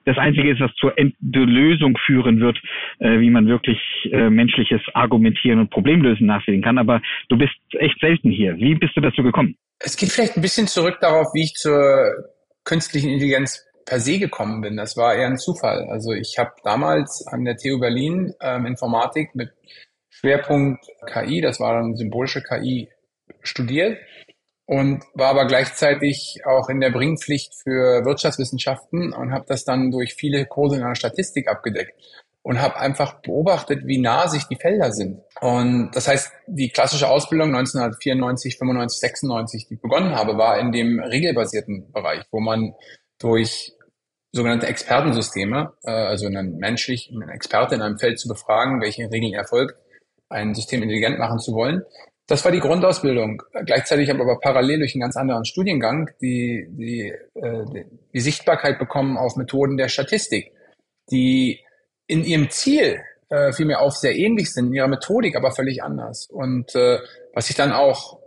das 0.06 0.18
Einzige 0.18 0.52
ist, 0.52 0.60
was 0.60 0.74
zur 0.76 0.94
Lösung 0.98 1.98
führen 2.06 2.42
wird, 2.42 2.60
äh, 3.00 3.20
wie 3.20 3.30
man 3.30 3.48
wirklich 3.48 3.80
äh, 4.12 4.30
menschliches 4.30 4.82
Argumentieren 4.94 5.60
und 5.60 5.70
Problemlösen 5.70 6.28
nachsehen 6.28 6.62
kann. 6.62 6.78
Aber 6.78 7.02
du 7.30 7.38
bist 7.38 7.56
echt 7.72 8.00
selten 8.00 8.30
hier. 8.30 8.58
Wie 8.58 8.76
bist 8.76 8.96
du 8.98 9.02
dazu 9.02 9.24
gekommen? 9.24 9.56
Es 9.80 9.96
geht 9.96 10.12
vielleicht 10.12 10.36
ein 10.36 10.42
bisschen 10.42 10.68
zurück 10.68 10.98
darauf, 11.00 11.28
wie 11.34 11.44
ich 11.44 11.54
zur 11.54 12.12
künstlichen 12.66 13.10
Intelligenz 13.10 13.64
per 13.86 14.00
se 14.02 14.20
gekommen 14.20 14.62
bin. 14.62 14.76
Das 14.76 14.98
war 14.98 15.16
eher 15.16 15.28
ein 15.28 15.38
Zufall. 15.38 15.88
Also 15.90 16.12
ich 16.12 16.36
habe 16.38 16.52
damals 16.64 17.26
an 17.28 17.46
der 17.46 17.56
TU 17.56 17.80
Berlin 17.80 18.34
ähm, 18.42 18.66
Informatik 18.66 19.34
mit 19.34 19.50
Schwerpunkt 20.20 20.84
KI, 21.06 21.42
das 21.42 21.60
war 21.60 21.74
dann 21.74 21.96
symbolische 21.96 22.42
KI, 22.42 22.90
studiert 23.42 24.00
und 24.66 25.04
war 25.14 25.30
aber 25.30 25.46
gleichzeitig 25.46 26.42
auch 26.46 26.70
in 26.70 26.82
der 26.82 26.90
Bringpflicht 26.90 27.54
für 27.54 28.04
Wirtschaftswissenschaften 28.04 29.14
und 29.14 29.32
habe 29.32 29.46
das 29.48 29.64
dann 29.64 29.92
durch 29.92 30.16
viele 30.16 30.46
Kurse 30.46 30.78
in 30.78 30.82
der 30.82 30.96
Statistik 30.96 31.48
abgedeckt 31.48 31.94
und 32.42 32.62
habe 32.62 32.78
einfach 32.78 33.22
beobachtet, 33.22 33.86
wie 33.86 34.00
nah 34.00 34.28
sich 34.28 34.46
die 34.46 34.56
Felder 34.56 34.92
sind. 34.92 35.22
Und 35.40 35.92
das 35.94 36.08
heißt, 36.08 36.32
die 36.48 36.70
klassische 36.70 37.10
Ausbildung 37.10 37.50
1994, 37.56 38.58
95, 38.58 39.00
96, 39.00 39.68
die 39.68 39.74
ich 39.76 39.82
begonnen 39.82 40.16
habe, 40.16 40.38
war 40.38 40.58
in 40.60 40.72
dem 40.72 41.00
regelbasierten 41.00 41.92
Bereich, 41.92 42.24
wo 42.32 42.40
man 42.40 42.74
durch 43.20 43.74
sogenannte 44.32 44.68
Expertensysteme, 44.68 45.74
äh, 45.84 45.92
also 45.92 46.26
einen 46.26 46.58
menschlich, 46.58 47.12
einen 47.14 47.30
Experte 47.30 47.76
in 47.76 47.82
einem 47.82 48.00
Feld 48.00 48.20
zu 48.20 48.28
befragen, 48.28 48.82
welche 48.82 49.12
Regeln 49.12 49.34
er 49.34 49.46
folgt, 49.46 49.76
ein 50.30 50.54
System 50.54 50.82
intelligent 50.84 51.20
machen 51.20 51.40
zu 51.40 51.54
wollen. 51.54 51.84
Das 52.28 52.44
war 52.44 52.52
die 52.52 52.60
Grundausbildung. 52.60 53.42
Gleichzeitig 53.66 54.10
habe 54.10 54.20
ich 54.20 54.26
aber 54.26 54.40
parallel 54.40 54.80
durch 54.80 54.94
einen 54.94 55.02
ganz 55.02 55.16
anderen 55.16 55.46
Studiengang 55.46 56.10
die, 56.22 56.68
die, 56.70 57.14
äh, 57.36 57.86
die 58.14 58.20
Sichtbarkeit 58.20 58.80
bekommen 58.80 59.18
auf 59.18 59.38
Methoden 59.38 59.78
der 59.78 59.88
Statistik, 59.88 60.52
die 61.10 61.62
in 62.08 62.26
ihrem 62.26 62.50
Ziel 62.50 63.02
äh, 63.30 63.54
vielmehr 63.54 63.82
auf 63.82 63.96
sehr 63.96 64.16
ähnlich 64.16 64.54
sind, 64.54 64.68
in 64.68 64.74
ihrer 64.74 64.88
Methodik 64.88 65.38
aber 65.38 65.52
völlig 65.52 65.84
anders. 65.84 66.28
Und 66.30 66.76
äh, 66.76 67.00
was 67.34 67.48
sich 67.48 67.56
dann 67.56 67.72
auch 67.72 68.20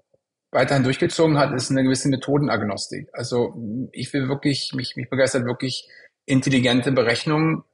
weiterhin 0.50 0.83
durchgezogen 0.83 1.38
hat, 1.38 1.52
ist 1.52 1.71
eine 1.71 1.83
gewisse 1.83 2.09
Methodenagnostik. 2.09 3.09
Also 3.12 3.54
ich 3.92 4.12
will 4.12 4.28
wirklich, 4.28 4.73
mich, 4.75 4.97
mich 4.97 5.11
begeistert 5.11 5.45
wirklich 5.45 5.88
intelligente 6.26 6.92
Berechnungen, 6.92 7.64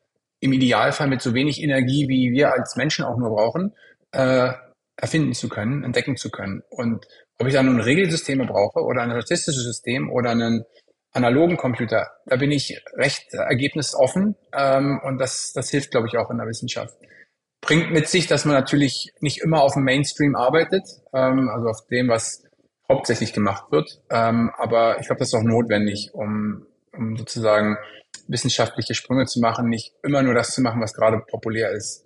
im 0.41 0.53
Idealfall 0.53 1.09
mit 1.09 1.23
so 1.23 1.35
wenig 1.35 1.63
Energie, 1.63 2.09
wie 2.09 2.33
wir 2.33 2.53
als 2.53 2.77
Menschen 2.77 3.05
auch 3.05 3.17
nur 3.17 3.31
brauchen, 3.31 3.73
äh, 4.17 4.53
erfinden 4.97 5.35
zu 5.35 5.49
können, 5.49 5.85
entdecken 5.85 6.17
zu 6.17 6.31
können. 6.31 6.63
Und 6.71 7.07
ob 7.39 7.47
ich 7.47 7.55
da 7.55 7.63
nun 7.63 7.81
Regelsysteme 7.81 8.47
brauche 8.47 8.81
oder 8.81 9.03
ein 9.03 9.11
statistisches 9.11 9.63
System 9.63 10.11
oder 10.11 10.31
einen 10.31 10.65
analogen 11.13 11.57
Computer, 11.57 12.09
da 12.27 12.37
bin 12.37 12.51
ich 12.51 12.83
recht 12.95 13.33
ergebnisoffen 13.33 14.37
ähm, 14.53 15.01
und 15.05 15.19
das, 15.19 15.53
das 15.53 15.71
hilft, 15.71 15.91
glaube 15.91 16.09
ich, 16.09 16.17
auch 16.17 16.31
in 16.31 16.39
der 16.39 16.47
Wissenschaft. 16.47 16.97
Bringt 17.61 17.91
mit 17.91 18.09
sich, 18.09 18.27
dass 18.27 18.45
man 18.45 18.55
natürlich 18.55 19.13
nicht 19.21 19.43
immer 19.43 19.63
auf 19.63 19.75
dem 19.75 19.85
Mainstream 19.85 20.35
arbeitet, 20.35 20.85
ähm, 21.13 21.51
also 21.51 21.69
auf 21.69 21.87
dem, 21.91 22.09
was 22.09 22.45
hauptsächlich 22.89 23.33
gemacht 23.33 23.71
wird. 23.71 24.01
Ähm, 24.11 24.51
aber 24.57 25.01
ich 25.01 25.07
glaube, 25.07 25.19
das 25.19 25.29
ist 25.29 25.35
auch 25.35 25.43
notwendig, 25.43 26.11
um, 26.13 26.67
um 26.93 27.17
sozusagen 27.17 27.77
wissenschaftliche 28.29 28.95
Sprünge 28.95 29.27
zu 29.27 29.41
machen, 29.41 29.69
nicht 29.69 29.95
immer 30.03 30.23
nur 30.23 30.35
das 30.35 30.55
zu 30.55 30.63
machen, 30.63 30.81
was 30.81 30.95
gerade 30.95 31.19
populär 31.29 31.71
ist. 31.73 32.06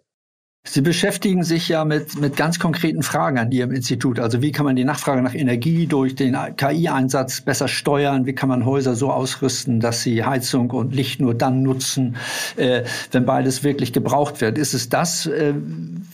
Sie 0.62 0.82
beschäftigen 0.82 1.42
sich 1.42 1.70
ja 1.70 1.86
mit, 1.86 2.20
mit 2.20 2.36
ganz 2.36 2.58
konkreten 2.58 3.02
Fragen 3.02 3.38
an 3.38 3.50
Ihrem 3.50 3.72
Institut. 3.72 4.20
Also 4.20 4.42
wie 4.42 4.52
kann 4.52 4.66
man 4.66 4.76
die 4.76 4.84
Nachfrage 4.84 5.22
nach 5.22 5.34
Energie 5.34 5.86
durch 5.86 6.14
den 6.14 6.36
KI-Einsatz 6.56 7.40
besser 7.40 7.66
steuern? 7.66 8.26
Wie 8.26 8.34
kann 8.34 8.50
man 8.50 8.66
Häuser 8.66 8.94
so 8.94 9.10
ausrüsten, 9.10 9.80
dass 9.80 10.02
sie 10.02 10.22
Heizung 10.22 10.70
und 10.70 10.94
Licht 10.94 11.18
nur 11.18 11.34
dann 11.34 11.62
nutzen, 11.62 12.16
äh, 12.56 12.82
wenn 13.10 13.24
beides 13.24 13.64
wirklich 13.64 13.94
gebraucht 13.94 14.42
wird? 14.42 14.58
Ist 14.58 14.74
es 14.74 14.90
das, 14.90 15.24
äh, 15.24 15.54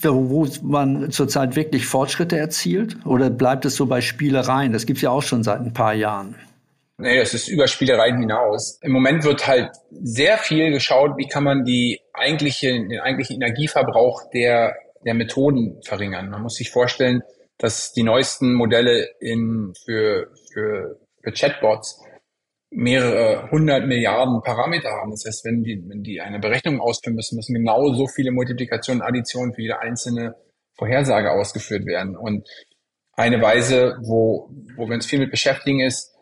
wo 0.03 0.47
man 0.63 1.11
zurzeit 1.11 1.57
wirklich 1.57 1.87
Fortschritte 1.87 2.39
erzielt? 2.39 3.05
Oder 3.05 3.31
bleibt 3.31 3.65
es 3.65 3.75
so 3.75 3.87
bei 3.87 4.01
Spielereien? 4.01 4.73
Das 4.73 4.87
gibt 4.87 4.99
es 4.99 5.03
ja 5.03 5.11
auch 5.11 5.23
schon 5.23 5.43
seit 5.43 5.61
ein 5.61 5.73
paar 5.73 5.95
Jahren. 5.95 6.37
Nee, 6.99 7.19
das 7.19 7.35
ist 7.35 7.49
über 7.49 7.67
Spielereien 7.67 8.21
hinaus. 8.21 8.79
Im 8.81 8.93
Moment 8.93 9.25
wird 9.25 9.47
halt 9.47 9.71
sehr 9.91 10.39
viel 10.39 10.71
geschaut, 10.71 11.19
wie 11.19 11.27
kann 11.27 11.45
man 11.45 11.65
die 11.65 12.01
eigentliche, 12.17 12.73
den 12.73 13.01
eigentlichen 13.01 13.41
Energieverbrauch 13.41 14.31
der, 14.33 14.75
der 15.05 15.15
Methoden 15.15 15.81
verringern. 15.83 16.31
Man 16.31 16.43
muss 16.43 16.55
sich 16.55 16.71
vorstellen, 16.71 17.23
dass 17.59 17.93
die 17.93 18.03
neuesten 18.03 18.53
Modelle 18.55 19.09
in, 19.21 19.73
für, 19.85 20.31
für, 20.53 20.99
für 21.23 21.33
Chatbots 21.33 22.03
mehrere 22.71 23.51
hundert 23.51 23.87
Milliarden 23.87 24.43
Parameter 24.43 24.91
haben. 24.91 25.13
Das 25.13 25.25
heißt, 25.27 25.45
wenn 25.45 25.63
die, 25.63 25.83
wenn 25.87 26.03
die 26.03 26.21
eine 26.21 26.39
Berechnung 26.39 26.81
ausführen 26.81 27.15
müssen, 27.15 27.37
müssen 27.37 27.55
genau 27.55 27.93
so 27.95 28.07
viele 28.07 28.33
Multiplikationen, 28.33 29.03
Additionen 29.03 29.55
für 29.55 29.63
jede 29.63 29.81
einzelne 29.81 30.35
Vorhersage 30.77 31.31
ausgeführt 31.31 31.87
werden. 31.87 32.17
Und 32.17 32.47
eine 33.13 33.41
Weise, 33.41 33.97
wo, 34.03 34.51
wo 34.77 34.87
wir 34.89 34.95
uns 34.95 35.07
viel 35.07 35.21
mit 35.21 35.31
beschäftigen, 35.31 35.81
ist, 35.81 36.16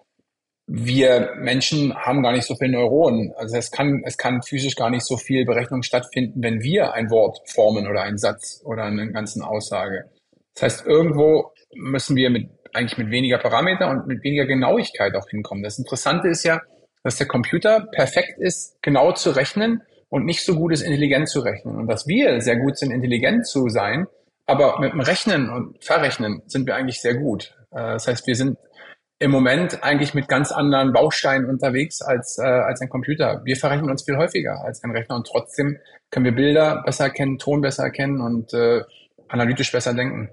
wir 0.66 1.34
Menschen 1.36 1.94
haben 1.94 2.22
gar 2.22 2.32
nicht 2.32 2.46
so 2.46 2.54
viele 2.56 2.72
Neuronen. 2.72 3.32
Also 3.36 3.56
es 3.56 3.70
kann, 3.70 4.02
es 4.04 4.16
kann 4.16 4.42
physisch 4.42 4.76
gar 4.76 4.90
nicht 4.90 5.04
so 5.04 5.16
viel 5.16 5.44
Berechnung 5.44 5.82
stattfinden, 5.82 6.42
wenn 6.42 6.62
wir 6.62 6.94
ein 6.94 7.10
Wort 7.10 7.40
formen 7.46 7.86
oder 7.86 8.02
einen 8.02 8.18
Satz 8.18 8.62
oder 8.64 8.84
eine 8.84 9.12
ganzen 9.12 9.42
Aussage. 9.42 10.10
Das 10.54 10.62
heißt, 10.62 10.86
irgendwo 10.86 11.52
müssen 11.74 12.16
wir 12.16 12.30
mit, 12.30 12.48
eigentlich 12.72 12.96
mit 12.96 13.10
weniger 13.10 13.38
Parameter 13.38 13.90
und 13.90 14.06
mit 14.06 14.24
weniger 14.24 14.46
Genauigkeit 14.46 15.14
auch 15.16 15.28
hinkommen. 15.28 15.62
Das 15.62 15.78
Interessante 15.78 16.28
ist 16.28 16.44
ja, 16.44 16.62
dass 17.02 17.16
der 17.16 17.26
Computer 17.26 17.86
perfekt 17.92 18.38
ist, 18.38 18.80
genau 18.80 19.12
zu 19.12 19.30
rechnen 19.30 19.82
und 20.08 20.24
nicht 20.24 20.44
so 20.44 20.54
gut 20.54 20.72
ist, 20.72 20.80
intelligent 20.80 21.28
zu 21.28 21.40
rechnen. 21.40 21.76
Und 21.76 21.88
dass 21.88 22.06
wir 22.06 22.40
sehr 22.40 22.56
gut 22.56 22.78
sind, 22.78 22.90
intelligent 22.90 23.46
zu 23.46 23.68
sein, 23.68 24.06
aber 24.46 24.78
mit 24.80 24.92
dem 24.92 25.00
Rechnen 25.00 25.50
und 25.50 25.82
Verrechnen 25.84 26.42
sind 26.46 26.66
wir 26.66 26.76
eigentlich 26.76 27.00
sehr 27.00 27.14
gut. 27.14 27.54
Äh, 27.70 27.94
das 27.94 28.06
heißt, 28.06 28.26
wir 28.26 28.36
sind 28.36 28.56
im 29.18 29.30
Moment 29.30 29.82
eigentlich 29.82 30.14
mit 30.14 30.28
ganz 30.28 30.52
anderen 30.52 30.92
Bausteinen 30.92 31.48
unterwegs 31.48 32.02
als, 32.02 32.38
äh, 32.38 32.46
als 32.46 32.80
ein 32.80 32.88
Computer. 32.88 33.42
Wir 33.44 33.56
verrechnen 33.56 33.90
uns 33.90 34.04
viel 34.04 34.16
häufiger 34.16 34.62
als 34.64 34.82
ein 34.82 34.90
Rechner 34.90 35.16
und 35.16 35.26
trotzdem 35.26 35.78
können 36.10 36.24
wir 36.24 36.34
Bilder 36.34 36.82
besser 36.84 37.04
erkennen, 37.04 37.38
Ton 37.38 37.60
besser 37.60 37.84
erkennen 37.84 38.20
und 38.20 38.52
äh, 38.52 38.82
analytisch 39.28 39.72
besser 39.72 39.94
denken. 39.94 40.30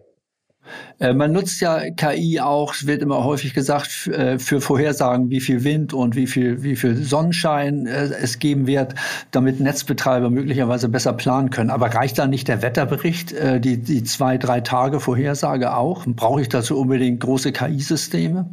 Äh, 1.00 1.14
man 1.14 1.32
nutzt 1.32 1.60
ja 1.62 1.90
KI 1.92 2.40
auch, 2.40 2.74
wird 2.84 3.02
immer 3.02 3.24
häufig 3.24 3.54
gesagt, 3.54 4.08
äh, 4.08 4.38
für 4.38 4.62
Vorhersagen, 4.62 5.30
wie 5.30 5.42
viel 5.42 5.64
Wind 5.64 5.94
und 5.94 6.16
wie 6.16 6.28
viel, 6.28 6.64
wie 6.64 6.76
viel 6.76 6.96
Sonnenschein 6.96 7.88
äh, 7.88 8.10
es 8.22 8.40
geben 8.40 8.68
wird, 8.68 8.94
damit 9.32 9.60
Netzbetreiber 9.60 10.30
möglicherweise 10.30 10.90
besser 10.90 11.14
planen 11.14 11.50
können. 11.50 11.70
Aber 11.70 11.88
reicht 11.88 12.20
da 12.20 12.28
nicht 12.28 12.48
der 12.48 12.62
Wetterbericht, 12.62 13.32
die, 13.32 13.78
die 13.78 14.04
zwei, 14.04 14.38
drei 14.38 14.62
Tage 14.62 15.00
Vorhersage 15.00 15.76
auch? 15.76 16.06
Brauche 16.06 16.42
ich 16.42 16.50
dazu 16.50 16.80
unbedingt 16.80 17.20
große 17.20 17.52
KI-Systeme? 17.52 18.50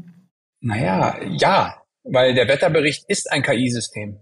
Naja, 0.61 1.17
ja, 1.29 1.83
weil 2.05 2.35
der 2.35 2.49
Wetterbericht 2.49 3.05
ist 3.09 3.31
ein 3.31 3.43
KI-System. 3.43 4.19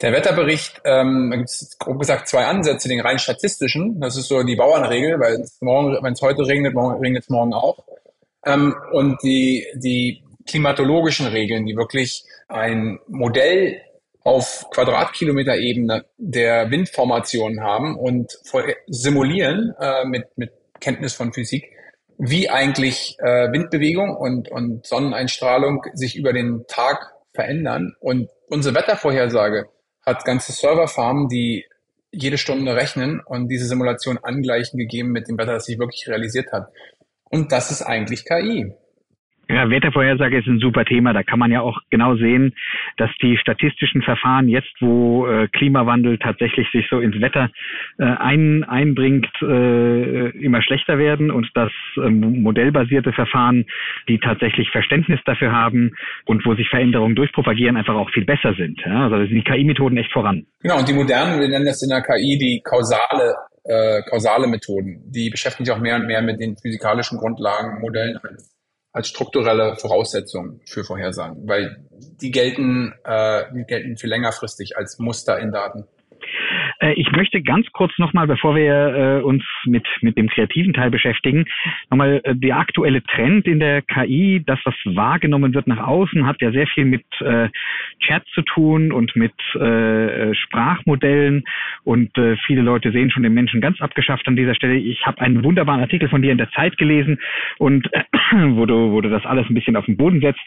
Der 0.00 0.12
Wetterbericht, 0.12 0.80
ähm, 0.84 1.28
da 1.30 1.36
gibt 1.36 1.50
es 1.50 1.76
grob 1.78 1.98
gesagt 1.98 2.28
zwei 2.28 2.46
Ansätze, 2.46 2.88
den 2.88 3.00
rein 3.00 3.18
statistischen, 3.18 4.00
das 4.00 4.16
ist 4.16 4.28
so 4.28 4.42
die 4.42 4.56
Bauernregel, 4.56 5.20
weil 5.20 5.38
wenn 5.38 6.12
es 6.12 6.22
heute 6.22 6.46
regnet, 6.46 6.74
regnet 6.74 7.24
es 7.24 7.28
morgen 7.28 7.52
auch. 7.52 7.84
Ähm, 8.46 8.74
und 8.92 9.18
die, 9.22 9.66
die 9.74 10.22
klimatologischen 10.46 11.26
Regeln, 11.26 11.66
die 11.66 11.76
wirklich 11.76 12.24
ein 12.48 12.98
Modell 13.08 13.82
auf 14.22 14.66
Quadratkilometer-Ebene 14.70 16.04
der 16.16 16.70
Windformation 16.70 17.60
haben 17.60 17.96
und 17.96 18.38
simulieren 18.86 19.74
äh, 19.80 20.04
mit, 20.04 20.26
mit 20.36 20.52
Kenntnis 20.80 21.14
von 21.14 21.32
Physik, 21.32 21.70
wie 22.20 22.50
eigentlich 22.50 23.16
äh, 23.18 23.50
Windbewegung 23.50 24.14
und, 24.14 24.50
und 24.50 24.86
Sonneneinstrahlung 24.86 25.84
sich 25.94 26.16
über 26.16 26.34
den 26.34 26.66
Tag 26.68 27.14
verändern. 27.32 27.96
Und 27.98 28.28
unsere 28.48 28.74
Wettervorhersage 28.74 29.68
hat 30.04 30.24
ganze 30.26 30.52
Serverfarmen, 30.52 31.28
die 31.28 31.64
jede 32.12 32.36
Stunde 32.36 32.74
rechnen 32.74 33.20
und 33.24 33.48
diese 33.48 33.66
Simulation 33.66 34.18
angleichen 34.18 34.78
gegeben 34.78 35.12
mit 35.12 35.28
dem 35.28 35.38
Wetter, 35.38 35.54
das 35.54 35.64
sich 35.64 35.78
wirklich 35.78 36.06
realisiert 36.08 36.52
hat. 36.52 36.70
Und 37.30 37.52
das 37.52 37.70
ist 37.70 37.82
eigentlich 37.82 38.26
KI. 38.26 38.74
Ja, 39.50 39.68
Wettervorhersage 39.68 40.38
ist 40.38 40.46
ein 40.46 40.60
super 40.60 40.84
Thema. 40.84 41.12
Da 41.12 41.24
kann 41.24 41.40
man 41.40 41.50
ja 41.50 41.60
auch 41.60 41.80
genau 41.90 42.14
sehen, 42.14 42.54
dass 42.98 43.10
die 43.20 43.36
statistischen 43.36 44.00
Verfahren 44.00 44.48
jetzt, 44.48 44.70
wo 44.78 45.26
äh, 45.26 45.48
Klimawandel 45.48 46.18
tatsächlich 46.18 46.68
sich 46.70 46.86
so 46.88 47.00
ins 47.00 47.20
Wetter 47.20 47.50
äh, 47.98 48.04
ein, 48.04 48.62
einbringt, 48.62 49.28
äh, 49.42 50.28
immer 50.38 50.62
schlechter 50.62 50.98
werden 50.98 51.32
und 51.32 51.50
dass 51.54 51.72
ähm, 51.96 52.42
modellbasierte 52.42 53.12
Verfahren, 53.12 53.66
die 54.08 54.18
tatsächlich 54.18 54.70
Verständnis 54.70 55.18
dafür 55.24 55.50
haben 55.50 55.96
und 56.26 56.46
wo 56.46 56.54
sich 56.54 56.68
Veränderungen 56.68 57.16
durchpropagieren, 57.16 57.76
einfach 57.76 57.96
auch 57.96 58.10
viel 58.10 58.24
besser 58.24 58.54
sind. 58.54 58.80
Ja? 58.86 59.04
Also 59.04 59.16
sind 59.16 59.34
die 59.34 59.42
KI-Methoden 59.42 59.96
echt 59.96 60.12
voran. 60.12 60.46
Genau, 60.60 60.78
und 60.78 60.88
die 60.88 60.94
modernen, 60.94 61.40
wir 61.40 61.48
nennen 61.48 61.66
das 61.66 61.82
in 61.82 61.88
der 61.88 62.02
KI 62.02 62.38
die 62.38 62.62
kausale 62.62 63.34
äh, 63.64 64.02
kausale 64.08 64.46
Methoden. 64.46 65.02
Die 65.10 65.28
beschäftigen 65.28 65.64
sich 65.66 65.74
auch 65.74 65.80
mehr 65.80 65.96
und 65.96 66.06
mehr 66.06 66.22
mit 66.22 66.40
den 66.40 66.56
physikalischen 66.56 67.18
Grundlagen, 67.18 67.80
Modellen 67.80 68.18
als 68.92 69.08
strukturelle 69.08 69.76
Voraussetzung 69.76 70.60
für 70.66 70.84
Vorhersagen, 70.84 71.48
weil 71.48 71.84
die 71.90 72.30
gelten, 72.30 72.92
äh, 73.04 73.44
die 73.54 73.64
gelten 73.64 73.96
für 73.96 74.08
längerfristig 74.08 74.76
als 74.76 74.98
Muster 74.98 75.38
in 75.38 75.52
Daten. 75.52 75.86
Äh, 76.80 76.94
ich 76.94 77.10
möchte 77.12 77.42
ganz 77.42 77.70
kurz 77.72 77.96
nochmal, 77.98 78.26
bevor 78.26 78.56
wir 78.56 79.20
äh, 79.20 79.22
uns 79.22 79.44
mit, 79.64 79.86
mit 80.00 80.16
dem 80.16 80.28
kreativen 80.28 80.72
Teil 80.72 80.90
beschäftigen, 80.90 81.44
nochmal 81.90 82.20
äh, 82.24 82.34
der 82.34 82.58
aktuelle 82.58 83.02
Trend 83.02 83.46
in 83.46 83.60
der 83.60 83.82
KI, 83.82 84.42
das, 84.44 84.58
was 84.64 84.74
wahrgenommen 84.84 85.54
wird 85.54 85.66
nach 85.66 85.86
außen, 85.86 86.26
hat 86.26 86.40
ja 86.40 86.50
sehr 86.50 86.66
viel 86.66 86.84
mit 86.84 87.04
Chat 88.00 88.24
zu 88.34 88.42
tun 88.42 88.92
und 88.92 89.14
mit 89.14 89.32
Sprachmodellen. 89.52 91.44
Und 91.84 92.12
viele 92.46 92.62
Leute 92.62 92.92
sehen 92.92 93.10
schon 93.10 93.22
den 93.22 93.34
Menschen 93.34 93.60
ganz 93.60 93.80
abgeschafft 93.80 94.26
an 94.28 94.36
dieser 94.36 94.54
Stelle. 94.54 94.76
Ich 94.76 95.04
habe 95.06 95.20
einen 95.20 95.44
wunderbaren 95.44 95.80
Artikel 95.80 96.08
von 96.08 96.22
dir 96.22 96.32
in 96.32 96.38
der 96.38 96.50
Zeit 96.52 96.78
gelesen 96.78 97.18
und 97.58 97.90
wo, 98.32 98.66
du, 98.66 98.92
wo 98.92 99.00
du 99.00 99.10
das 99.10 99.26
alles 99.26 99.48
ein 99.48 99.54
bisschen 99.54 99.76
auf 99.76 99.86
den 99.86 99.96
Boden 99.96 100.20
setzt. 100.20 100.40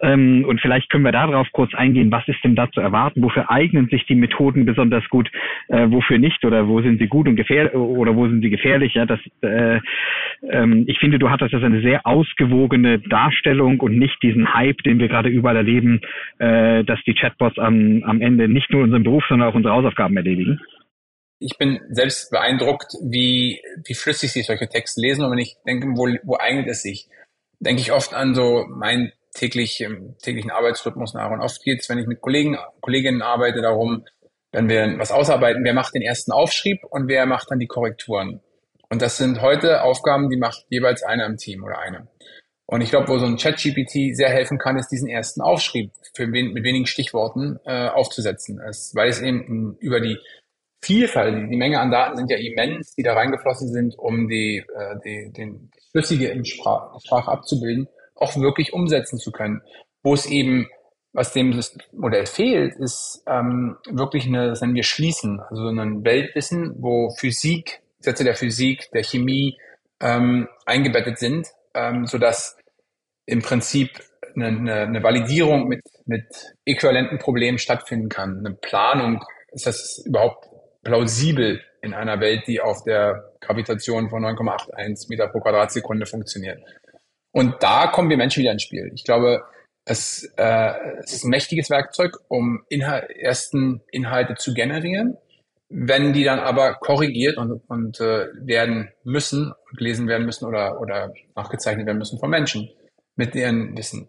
Ähm, 0.00 0.44
und 0.46 0.60
vielleicht 0.60 0.90
können 0.90 1.04
wir 1.04 1.12
darauf 1.12 1.46
kurz 1.52 1.74
eingehen, 1.74 2.10
was 2.10 2.26
ist 2.28 2.42
denn 2.42 2.56
da 2.56 2.70
zu 2.70 2.80
erwarten, 2.80 3.22
wofür 3.22 3.50
eignen 3.50 3.88
sich 3.88 4.04
die 4.06 4.14
Methoden 4.14 4.64
besonders 4.64 5.06
gut, 5.08 5.30
äh, 5.76 5.90
wofür 5.90 6.18
nicht 6.18 6.44
oder 6.44 6.68
wo 6.68 6.80
sind 6.80 6.98
sie 6.98 7.06
gut 7.06 7.28
und 7.28 7.36
gefährlich 7.36 7.74
oder 7.74 8.16
wo 8.16 8.26
sind 8.26 8.42
sie 8.42 8.50
gefährlich. 8.50 8.94
Ja, 8.94 9.04
das, 9.04 9.20
äh, 9.42 9.80
ähm, 10.50 10.84
ich 10.88 10.98
finde, 10.98 11.18
du 11.18 11.28
hattest 11.28 11.52
das 11.52 11.62
eine 11.62 11.82
sehr 11.82 12.06
ausgewogene 12.06 12.98
Darstellung 13.00 13.80
und 13.80 13.98
nicht 13.98 14.16
diesen 14.22 14.54
Hype, 14.54 14.82
den 14.84 14.98
wir 14.98 15.08
gerade 15.08 15.28
überall 15.28 15.56
erleben, 15.56 16.00
äh, 16.38 16.82
dass 16.84 16.98
die 17.06 17.14
Chatbots 17.14 17.58
am, 17.58 18.02
am 18.04 18.22
Ende 18.22 18.48
nicht 18.48 18.70
nur 18.70 18.82
unseren 18.82 19.02
Beruf, 19.02 19.24
sondern 19.28 19.48
auch 19.48 19.54
unsere 19.54 19.74
Hausaufgaben 19.74 20.16
erledigen. 20.16 20.60
Ich 21.38 21.58
bin 21.58 21.80
selbst 21.90 22.30
beeindruckt, 22.30 22.94
wie, 23.02 23.60
wie 23.84 23.94
flüssig 23.94 24.32
sich 24.32 24.46
solche 24.46 24.68
Texte 24.68 25.02
lesen 25.02 25.24
und 25.24 25.32
wenn 25.32 25.38
ich 25.38 25.56
denke, 25.66 25.88
wo, 25.88 26.08
wo 26.24 26.38
eignet 26.38 26.68
es 26.68 26.82
sich, 26.82 27.08
denke 27.60 27.82
ich 27.82 27.92
oft 27.92 28.14
an 28.14 28.34
so 28.34 28.64
mein 28.70 29.12
täglich, 29.34 29.86
täglichen 30.22 30.50
Arbeitsrhythmus 30.50 31.12
nach. 31.12 31.30
Und 31.30 31.40
oft 31.40 31.62
geht 31.62 31.80
es, 31.80 31.88
wenn 31.90 31.98
ich 31.98 32.06
mit 32.06 32.22
Kollegen, 32.22 32.56
Kolleginnen 32.80 33.20
arbeite, 33.20 33.60
darum, 33.60 34.04
wenn 34.56 34.70
wir 34.70 34.98
was 34.98 35.12
ausarbeiten, 35.12 35.64
wer 35.64 35.74
macht 35.74 35.94
den 35.94 36.00
ersten 36.00 36.32
Aufschrieb 36.32 36.82
und 36.88 37.08
wer 37.08 37.26
macht 37.26 37.50
dann 37.50 37.58
die 37.58 37.66
Korrekturen. 37.66 38.40
Und 38.88 39.02
das 39.02 39.18
sind 39.18 39.42
heute 39.42 39.82
Aufgaben, 39.82 40.30
die 40.30 40.38
macht 40.38 40.64
jeweils 40.70 41.02
einer 41.02 41.26
im 41.26 41.36
Team 41.36 41.62
oder 41.62 41.78
eine. 41.78 42.08
Und 42.64 42.80
ich 42.80 42.88
glaube, 42.88 43.08
wo 43.08 43.18
so 43.18 43.26
ein 43.26 43.36
Chat-GPT 43.36 44.16
sehr 44.16 44.30
helfen 44.30 44.56
kann, 44.56 44.78
ist 44.78 44.88
diesen 44.88 45.10
ersten 45.10 45.42
Aufschrieb 45.42 45.92
für 46.14 46.32
wen, 46.32 46.54
mit 46.54 46.64
wenigen 46.64 46.86
Stichworten 46.86 47.60
äh, 47.66 47.88
aufzusetzen. 47.88 48.58
Es, 48.58 48.94
weil 48.94 49.10
es 49.10 49.20
eben 49.20 49.76
über 49.78 50.00
die 50.00 50.16
Vielfalt, 50.80 51.50
die 51.50 51.56
Menge 51.56 51.78
an 51.78 51.90
Daten 51.90 52.16
sind 52.16 52.30
ja 52.30 52.38
immens, 52.38 52.94
die 52.94 53.02
da 53.02 53.12
reingeflossen 53.12 53.68
sind, 53.68 53.98
um 53.98 54.26
die, 54.26 54.64
äh, 54.74 54.96
die, 55.04 55.32
den 55.36 55.70
Flüssige 55.90 56.28
in 56.28 56.46
Sprach, 56.46 56.98
Sprache 57.04 57.30
abzubilden, 57.30 57.88
auch 58.14 58.34
wirklich 58.36 58.72
umsetzen 58.72 59.18
zu 59.18 59.32
können. 59.32 59.60
Wo 60.02 60.14
es 60.14 60.24
eben 60.24 60.66
was 61.16 61.32
dem 61.32 61.58
Modell 61.92 62.26
fehlt, 62.26 62.76
ist 62.76 63.22
ähm, 63.26 63.78
wirklich 63.88 64.26
eine, 64.26 64.48
das 64.48 64.60
nennen 64.60 64.74
wir 64.74 64.82
Schließen, 64.82 65.40
also 65.40 65.66
ein 65.68 66.04
Weltwissen, 66.04 66.74
wo 66.78 67.08
Physik, 67.18 67.80
Sätze 68.00 68.22
der 68.22 68.34
Physik, 68.34 68.90
der 68.92 69.02
Chemie 69.02 69.56
ähm, 70.00 70.46
eingebettet 70.66 71.18
sind, 71.18 71.48
ähm, 71.72 72.04
sodass 72.04 72.58
im 73.24 73.40
Prinzip 73.40 73.98
eine, 74.34 74.48
eine, 74.48 74.74
eine 74.74 75.02
Validierung 75.02 75.68
mit, 75.68 75.80
mit 76.04 76.26
äquivalenten 76.66 77.18
Problemen 77.18 77.56
stattfinden 77.56 78.10
kann. 78.10 78.44
Eine 78.44 78.54
Planung, 78.54 79.24
ist 79.52 79.66
das 79.66 80.02
überhaupt 80.04 80.50
plausibel 80.84 81.62
in 81.80 81.94
einer 81.94 82.20
Welt, 82.20 82.42
die 82.46 82.60
auf 82.60 82.84
der 82.84 83.32
Gravitation 83.40 84.10
von 84.10 84.22
9,81 84.22 85.08
Meter 85.08 85.28
pro 85.28 85.40
Quadratsekunde 85.40 86.04
funktioniert. 86.04 86.58
Und 87.32 87.54
da 87.62 87.86
kommen 87.86 88.10
wir 88.10 88.18
Menschen 88.18 88.42
wieder 88.42 88.52
ins 88.52 88.64
Spiel. 88.64 88.90
Ich 88.94 89.04
glaube, 89.04 89.42
es, 89.86 90.24
äh, 90.36 90.72
es 90.98 91.14
ist 91.14 91.24
ein 91.24 91.30
mächtiges 91.30 91.70
Werkzeug, 91.70 92.18
um 92.28 92.64
Inhal 92.68 93.08
ersten 93.08 93.80
Inhalte 93.90 94.34
zu 94.34 94.52
generieren. 94.52 95.16
Wenn 95.68 96.12
die 96.12 96.24
dann 96.24 96.38
aber 96.38 96.74
korrigiert 96.74 97.38
und, 97.38 97.62
und 97.68 98.00
äh, 98.00 98.26
werden 98.34 98.90
müssen, 99.04 99.52
gelesen 99.76 100.06
werden 100.06 100.26
müssen 100.26 100.44
oder, 100.44 100.80
oder 100.80 101.12
nachgezeichnet 101.34 101.86
werden 101.86 101.98
müssen 101.98 102.18
von 102.18 102.30
Menschen 102.30 102.68
mit 103.16 103.34
deren 103.34 103.76
Wissen. 103.76 104.08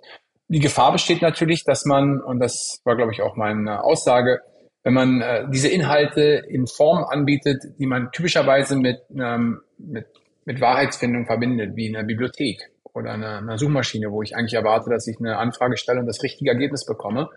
Die 0.49 0.59
Gefahr 0.59 0.91
besteht 0.91 1.21
natürlich, 1.21 1.63
dass 1.63 1.85
man, 1.85 2.21
und 2.21 2.39
das 2.39 2.79
war, 2.83 2.95
glaube 2.95 3.11
ich, 3.11 3.21
auch 3.21 3.35
meine 3.35 3.83
Aussage, 3.83 4.41
wenn 4.83 4.93
man 4.93 5.21
äh, 5.21 5.45
diese 5.51 5.67
Inhalte 5.67 6.43
in 6.47 6.67
Form 6.67 7.03
anbietet, 7.03 7.63
die 7.77 7.87
man 7.87 8.11
typischerweise 8.11 8.75
mit, 8.75 9.01
ähm, 9.19 9.61
mit, 9.77 10.07
mit 10.45 10.61
Wahrheitsfindung 10.61 11.25
verbindet, 11.25 11.75
wie 11.75 11.87
in 11.87 11.93
der 11.93 12.03
Bibliothek 12.03 12.71
oder 12.97 13.11
einer, 13.11 13.37
einer 13.37 13.57
Suchmaschine, 13.57 14.11
wo 14.11 14.23
ich 14.23 14.35
eigentlich 14.35 14.55
erwarte, 14.55 14.89
dass 14.89 15.07
ich 15.07 15.17
eine 15.19 15.37
Anfrage 15.37 15.77
stelle 15.77 15.99
und 15.99 16.07
das 16.07 16.23
richtige 16.23 16.49
Ergebnis 16.49 16.85
bekomme, 16.85 17.29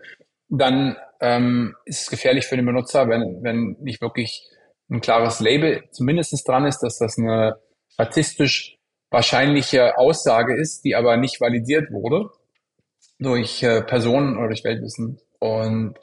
dann 0.49 0.97
ähm, 1.21 1.75
ist 1.85 2.01
es 2.01 2.09
gefährlich 2.09 2.45
für 2.45 2.57
den 2.57 2.65
Benutzer, 2.65 3.07
wenn, 3.07 3.41
wenn 3.41 3.77
nicht 3.79 4.01
wirklich 4.01 4.49
ein 4.89 4.99
klares 4.99 5.39
Label 5.39 5.83
zumindest 5.91 6.47
dran 6.47 6.65
ist, 6.65 6.79
dass 6.79 6.97
das 6.97 7.17
eine 7.17 7.55
statistisch 7.89 8.77
wahrscheinliche 9.09 9.97
Aussage 9.97 10.55
ist, 10.59 10.83
die 10.83 10.95
aber 10.95 11.17
nicht 11.17 11.39
validiert 11.39 11.91
wurde 11.91 12.29
durch 13.19 13.61
äh, 13.63 13.81
Personen 13.81 14.37
oder 14.37 14.47
durch 14.47 14.63
Weltwissen. 14.63 15.19
Und 15.39 15.95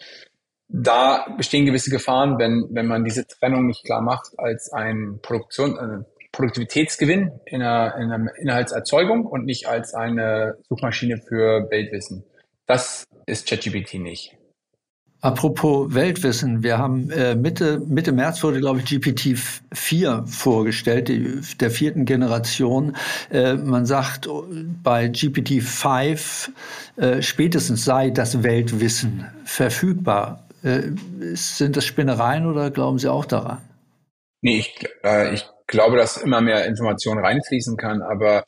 da 0.68 1.26
bestehen 1.36 1.66
gewisse 1.66 1.90
Gefahren, 1.90 2.38
wenn, 2.38 2.68
wenn 2.70 2.86
man 2.86 3.04
diese 3.04 3.26
Trennung 3.26 3.66
nicht 3.66 3.84
klar 3.84 4.02
macht 4.02 4.28
als 4.38 4.72
ein 4.72 5.18
Produktion, 5.22 5.76
äh, 5.78 6.17
Produktivitätsgewinn 6.32 7.32
in 7.46 7.62
einer, 7.62 7.96
in 7.96 8.12
einer 8.12 8.38
Inhaltserzeugung 8.38 9.26
und 9.26 9.44
nicht 9.44 9.66
als 9.66 9.94
eine 9.94 10.56
Suchmaschine 10.68 11.18
für 11.18 11.68
Weltwissen. 11.70 12.24
Das 12.66 13.04
ist 13.26 13.48
ChatGPT 13.48 13.94
nicht. 13.94 14.38
Apropos 15.20 15.94
Weltwissen, 15.94 16.62
wir 16.62 16.78
haben 16.78 17.10
äh, 17.10 17.34
Mitte, 17.34 17.80
Mitte 17.80 18.12
März 18.12 18.44
wurde, 18.44 18.60
glaube 18.60 18.78
ich, 18.78 18.84
GPT-4 18.84 20.28
vorgestellt, 20.28 21.08
die, 21.08 21.40
der 21.58 21.72
vierten 21.72 22.04
Generation. 22.04 22.96
Äh, 23.32 23.54
man 23.54 23.84
sagt, 23.84 24.28
bei 24.84 25.06
GPT-5 25.06 26.50
äh, 26.98 27.20
spätestens 27.20 27.84
sei 27.84 28.10
das 28.10 28.44
Weltwissen 28.44 29.26
verfügbar. 29.44 30.46
Äh, 30.62 30.82
sind 31.34 31.76
das 31.76 31.84
Spinnereien 31.84 32.46
oder 32.46 32.70
glauben 32.70 33.00
Sie 33.00 33.08
auch 33.08 33.24
daran? 33.24 33.58
Nee, 34.40 34.58
ich, 34.58 34.86
äh, 35.02 35.34
ich 35.34 35.44
glaube, 35.68 35.96
dass 35.96 36.16
immer 36.16 36.40
mehr 36.40 36.66
Information 36.66 37.18
reinfließen 37.18 37.76
kann, 37.76 38.02
aber 38.02 38.44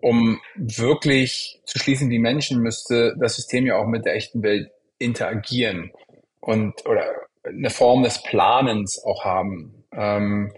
um 0.00 0.40
wirklich 0.54 1.62
zu 1.64 1.78
schließen, 1.78 2.10
die 2.10 2.18
Menschen 2.18 2.60
müsste 2.60 3.14
das 3.18 3.36
System 3.36 3.64
ja 3.64 3.76
auch 3.76 3.86
mit 3.86 4.04
der 4.04 4.16
echten 4.16 4.42
Welt 4.42 4.70
interagieren 4.98 5.92
und 6.40 6.84
oder 6.86 7.06
eine 7.42 7.70
Form 7.70 8.02
des 8.02 8.22
Planens 8.22 9.02
auch 9.02 9.24
haben. 9.24 9.84
Ähm, 9.92 10.52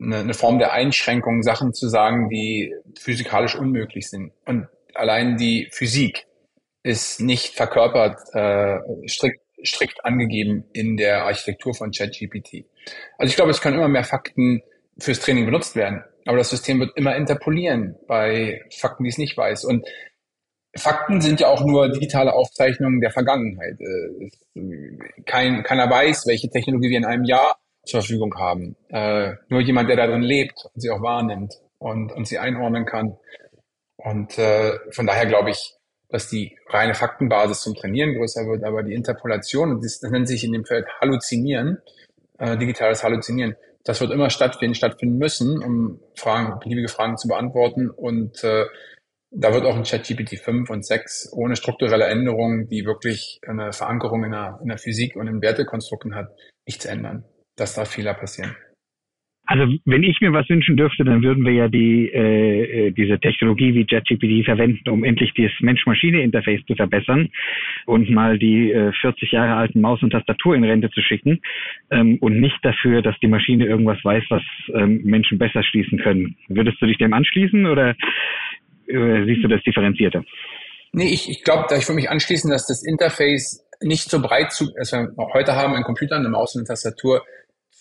eine, 0.00 0.18
eine 0.18 0.34
Form 0.34 0.58
der 0.58 0.72
Einschränkung, 0.72 1.42
Sachen 1.42 1.74
zu 1.74 1.88
sagen, 1.88 2.28
die 2.28 2.74
physikalisch 2.98 3.56
unmöglich 3.56 4.08
sind. 4.08 4.32
Und 4.46 4.68
allein 4.94 5.36
die 5.36 5.68
Physik 5.70 6.26
ist 6.82 7.20
nicht 7.20 7.54
verkörpert, 7.54 8.20
äh, 8.32 8.78
strikt, 9.08 9.40
strikt 9.64 10.04
angegeben 10.04 10.64
in 10.72 10.96
der 10.96 11.24
Architektur 11.24 11.74
von 11.74 11.90
ChatGPT. 11.90 12.64
Also 13.18 13.30
ich 13.30 13.36
glaube, 13.36 13.50
es 13.50 13.60
können 13.60 13.76
immer 13.76 13.88
mehr 13.88 14.04
Fakten 14.04 14.62
fürs 15.00 15.20
Training 15.20 15.46
benutzt 15.46 15.76
werden. 15.76 16.02
Aber 16.26 16.36
das 16.36 16.50
System 16.50 16.80
wird 16.80 16.96
immer 16.96 17.16
interpolieren 17.16 17.96
bei 18.06 18.60
Fakten, 18.76 19.04
die 19.04 19.10
es 19.10 19.18
nicht 19.18 19.36
weiß. 19.36 19.64
Und 19.64 19.86
Fakten 20.76 21.20
sind 21.20 21.40
ja 21.40 21.48
auch 21.48 21.64
nur 21.64 21.90
digitale 21.90 22.34
Aufzeichnungen 22.34 23.00
der 23.00 23.10
Vergangenheit. 23.10 23.78
Äh, 23.80 24.30
kein, 25.24 25.62
keiner 25.62 25.88
weiß, 25.88 26.26
welche 26.26 26.50
Technologie 26.50 26.90
wir 26.90 26.98
in 26.98 27.04
einem 27.04 27.24
Jahr 27.24 27.58
zur 27.84 28.00
Verfügung 28.00 28.34
haben. 28.36 28.76
Äh, 28.90 29.34
nur 29.48 29.60
jemand, 29.60 29.88
der 29.88 29.96
darin 29.96 30.22
lebt 30.22 30.66
und 30.74 30.80
sie 30.80 30.90
auch 30.90 31.00
wahrnimmt 31.00 31.54
und, 31.78 32.12
und 32.12 32.28
sie 32.28 32.38
einordnen 32.38 32.84
kann. 32.84 33.16
Und 33.96 34.38
äh, 34.38 34.72
von 34.90 35.06
daher 35.06 35.26
glaube 35.26 35.50
ich, 35.50 35.74
dass 36.10 36.28
die 36.28 36.56
reine 36.68 36.94
Faktenbasis 36.94 37.60
zum 37.62 37.74
Trainieren 37.74 38.14
größer 38.14 38.46
wird, 38.46 38.64
aber 38.64 38.82
die 38.82 38.94
Interpolation, 38.94 39.80
das, 39.80 40.00
nennt 40.02 40.28
sich 40.28 40.44
in 40.44 40.52
dem 40.52 40.64
Feld 40.64 40.86
Halluzinieren, 41.00 41.82
digitales 42.40 43.04
Halluzinieren, 43.04 43.56
das 43.88 44.02
wird 44.02 44.12
immer 44.12 44.28
stattfinden, 44.28 44.74
stattfinden 44.74 45.16
müssen, 45.16 45.62
um 45.62 45.98
Fragen, 46.14 46.60
beliebige 46.60 46.88
Fragen 46.88 47.16
zu 47.16 47.26
beantworten. 47.26 47.88
Und 47.88 48.44
äh, 48.44 48.66
da 49.30 49.54
wird 49.54 49.64
auch 49.64 49.76
in 49.78 49.84
ChatGPT 49.84 50.38
5 50.38 50.68
und 50.68 50.84
6 50.84 51.32
ohne 51.32 51.56
strukturelle 51.56 52.04
Änderungen, 52.04 52.68
die 52.68 52.84
wirklich 52.84 53.40
eine 53.46 53.72
Verankerung 53.72 54.24
in 54.24 54.32
der, 54.32 54.58
in 54.60 54.68
der 54.68 54.76
Physik 54.76 55.16
und 55.16 55.26
in 55.26 55.40
Wertekonstrukten 55.40 56.14
hat, 56.14 56.28
nichts 56.66 56.84
ändern. 56.84 57.24
Dass 57.56 57.76
da 57.76 57.86
Fehler 57.86 58.12
passieren. 58.12 58.54
Also 59.50 59.64
wenn 59.86 60.02
ich 60.02 60.20
mir 60.20 60.30
was 60.34 60.46
wünschen 60.50 60.76
dürfte, 60.76 61.04
dann 61.04 61.22
würden 61.22 61.42
wir 61.46 61.52
ja 61.52 61.68
die 61.68 62.10
äh, 62.12 62.88
äh 62.88 62.90
diese 62.90 63.18
Technologie 63.18 63.74
wie 63.74 63.86
JetGPT 63.88 64.44
verwenden, 64.44 64.86
um 64.90 65.04
endlich 65.04 65.32
das 65.34 65.50
Mensch-Maschine-Interface 65.60 66.60
zu 66.66 66.74
verbessern 66.74 67.30
und 67.86 68.10
mal 68.10 68.38
die 68.38 68.70
äh, 68.70 68.92
40 68.92 69.32
Jahre 69.32 69.54
alten 69.54 69.80
Maus 69.80 70.02
und 70.02 70.10
Tastatur 70.10 70.54
in 70.54 70.64
Rente 70.64 70.90
zu 70.90 71.00
schicken 71.00 71.40
ähm, 71.90 72.18
und 72.20 72.38
nicht 72.38 72.58
dafür, 72.62 73.00
dass 73.00 73.18
die 73.20 73.26
Maschine 73.26 73.64
irgendwas 73.64 74.04
weiß, 74.04 74.22
was 74.28 74.42
ähm, 74.74 75.00
Menschen 75.04 75.38
besser 75.38 75.62
schließen 75.62 75.98
können. 75.98 76.36
Würdest 76.48 76.76
du 76.82 76.86
dich 76.86 76.98
dem 76.98 77.14
anschließen 77.14 77.64
oder 77.64 77.96
äh, 78.86 79.24
siehst 79.24 79.42
du 79.42 79.48
das 79.48 79.62
differenzierter? 79.62 80.24
Nee, 80.92 81.08
ich, 81.08 81.30
ich 81.30 81.42
glaube, 81.42 81.64
da 81.70 81.78
ich 81.78 81.86
für 81.86 81.94
mich 81.94 82.10
anschließen, 82.10 82.50
dass 82.50 82.66
das 82.66 82.84
Interface 82.84 83.66
nicht 83.80 84.10
so 84.10 84.20
breit 84.20 84.52
zu, 84.52 84.74
als 84.78 84.92
wir 84.92 85.08
heute 85.32 85.54
haben 85.54 85.74
in 85.74 85.84
Computern, 85.84 86.20
eine 86.20 86.28
Maus 86.28 86.54
und 86.54 86.60
eine 86.60 86.66
Tastatur, 86.66 87.22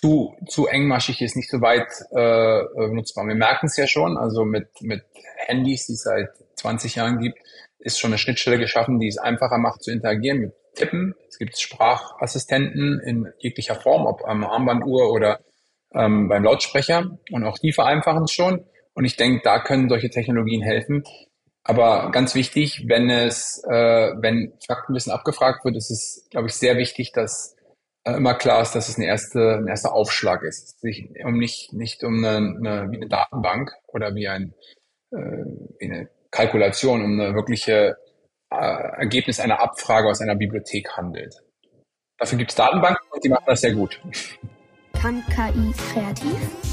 zu, 0.01 0.35
zu 0.47 0.67
engmaschig 0.67 1.21
ist, 1.21 1.35
nicht 1.35 1.49
so 1.49 1.61
weit 1.61 1.87
äh, 2.11 2.87
benutzbar. 2.87 3.25
Wir 3.25 3.35
merken 3.35 3.67
es 3.67 3.77
ja 3.77 3.87
schon, 3.87 4.17
also 4.17 4.45
mit, 4.45 4.69
mit 4.81 5.03
Handys, 5.37 5.87
die 5.87 5.93
es 5.93 6.03
seit 6.03 6.29
20 6.55 6.95
Jahren 6.95 7.19
gibt, 7.19 7.39
ist 7.79 7.99
schon 7.99 8.11
eine 8.11 8.17
Schnittstelle 8.17 8.59
geschaffen, 8.59 8.99
die 8.99 9.07
es 9.07 9.17
einfacher 9.17 9.57
macht 9.57 9.83
zu 9.83 9.91
interagieren 9.91 10.39
mit 10.39 10.53
Tippen. 10.75 11.15
Es 11.27 11.37
gibt 11.37 11.57
Sprachassistenten 11.57 12.99
in 12.99 13.27
jeglicher 13.39 13.75
Form, 13.75 14.05
ob 14.05 14.23
am 14.25 14.43
Armbanduhr 14.43 15.11
oder 15.11 15.39
ähm, 15.93 16.27
beim 16.27 16.43
Lautsprecher. 16.43 17.17
Und 17.31 17.43
auch 17.43 17.57
die 17.57 17.73
vereinfachen 17.73 18.23
es 18.23 18.31
schon. 18.31 18.65
Und 18.93 19.05
ich 19.05 19.15
denke, 19.15 19.41
da 19.43 19.59
können 19.59 19.89
solche 19.89 20.09
Technologien 20.09 20.61
helfen. 20.61 21.03
Aber 21.63 22.11
ganz 22.11 22.33
wichtig, 22.33 22.85
wenn 22.87 23.09
es, 23.09 23.63
äh, 23.69 24.11
wenn 24.21 24.53
Faktenwissen 24.65 25.11
abgefragt 25.11 25.65
wird, 25.65 25.75
ist 25.75 25.91
es, 25.91 26.27
glaube 26.29 26.47
ich, 26.47 26.53
sehr 26.53 26.77
wichtig, 26.77 27.11
dass 27.11 27.53
äh, 27.53 27.56
immer 28.15 28.35
klar 28.35 28.61
ist, 28.61 28.73
dass 28.73 28.89
es 28.89 28.97
eine 28.97 29.05
erste, 29.05 29.57
ein 29.57 29.67
erster 29.67 29.93
Aufschlag 29.93 30.43
ist. 30.43 30.79
Sich 30.79 31.09
um 31.23 31.37
nicht, 31.37 31.73
nicht 31.73 32.03
um 32.03 32.23
eine, 32.23 32.37
eine, 32.37 32.91
wie 32.91 32.97
eine 32.97 33.07
Datenbank 33.07 33.71
oder 33.87 34.15
wie 34.15 34.27
ein, 34.27 34.53
äh, 35.11 35.17
wie 35.79 35.91
eine 35.91 36.09
Kalkulation, 36.31 37.03
um 37.03 37.19
eine 37.19 37.33
wirkliche 37.35 37.97
äh, 38.51 38.55
Ergebnis 38.55 39.39
einer 39.39 39.61
Abfrage 39.61 40.07
aus 40.07 40.21
einer 40.21 40.35
Bibliothek 40.35 40.95
handelt. 40.95 41.35
Dafür 42.17 42.37
gibt 42.37 42.51
es 42.51 42.55
Datenbanken 42.55 43.07
und 43.11 43.23
die 43.23 43.29
machen 43.29 43.43
das 43.45 43.61
sehr 43.61 43.73
gut. 43.73 44.01
Kann 44.93 45.23
KI 45.27 45.71
kreativ? 45.93 46.66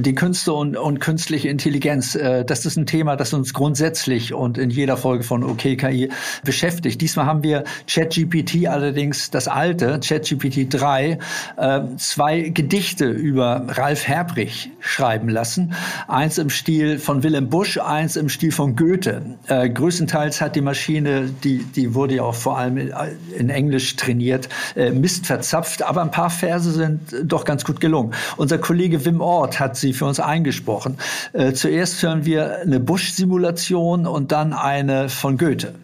Die 0.00 0.14
Künste 0.14 0.52
und, 0.52 0.76
und 0.76 1.00
künstliche 1.00 1.48
Intelligenz, 1.48 2.14
äh, 2.14 2.44
das 2.44 2.66
ist 2.66 2.76
ein 2.76 2.86
Thema, 2.86 3.16
das 3.16 3.32
uns 3.32 3.54
grundsätzlich 3.54 4.34
und 4.34 4.58
in 4.58 4.70
jeder 4.70 4.96
Folge 4.96 5.24
von 5.24 5.42
OKKI 5.42 6.10
beschäftigt. 6.44 7.00
Diesmal 7.00 7.26
haben 7.26 7.42
wir 7.42 7.64
ChatGPT 7.86 8.66
allerdings 8.66 9.30
das 9.30 9.48
alte, 9.48 10.00
ChatGPT 10.00 10.66
3, 10.68 11.18
äh, 11.56 11.80
zwei 11.96 12.48
Gedichte 12.50 13.06
über 13.06 13.64
Ralf 13.68 14.06
Herbrich 14.06 14.70
schreiben 14.80 15.28
lassen. 15.28 15.74
Eins 16.06 16.38
im 16.38 16.50
Stil 16.50 16.98
von 16.98 17.22
Willem 17.22 17.48
Busch, 17.48 17.78
eins 17.78 18.16
im 18.16 18.28
Stil 18.28 18.52
von 18.52 18.76
Goethe. 18.76 19.38
Äh, 19.46 19.70
größtenteils 19.70 20.40
hat 20.40 20.56
die 20.56 20.60
Maschine, 20.60 21.30
die, 21.44 21.58
die 21.58 21.94
wurde 21.94 22.16
ja 22.16 22.22
auch 22.22 22.34
vor 22.34 22.58
allem 22.58 22.90
in 23.36 23.50
Englisch 23.50 23.96
trainiert, 23.96 24.48
äh, 24.76 24.90
Mist 24.90 25.26
verzapft, 25.26 25.82
aber 25.82 26.02
ein 26.02 26.10
paar 26.10 26.30
Verse 26.30 26.70
sind 26.70 27.00
doch 27.24 27.44
ganz 27.44 27.64
gut 27.64 27.80
gelungen. 27.80 28.12
Unser 28.36 28.58
Kollege 28.58 29.04
Wim 29.04 29.20
Ort 29.20 29.60
hat 29.60 29.76
sie 29.76 29.87
für 29.92 30.06
uns 30.06 30.20
eingesprochen. 30.20 30.98
Äh, 31.32 31.52
zuerst 31.52 32.02
hören 32.02 32.24
wir 32.24 32.60
eine 32.60 32.80
Bush-Simulation 32.80 34.06
und 34.06 34.32
dann 34.32 34.52
eine 34.52 35.08
von 35.08 35.38
Goethe. 35.38 35.74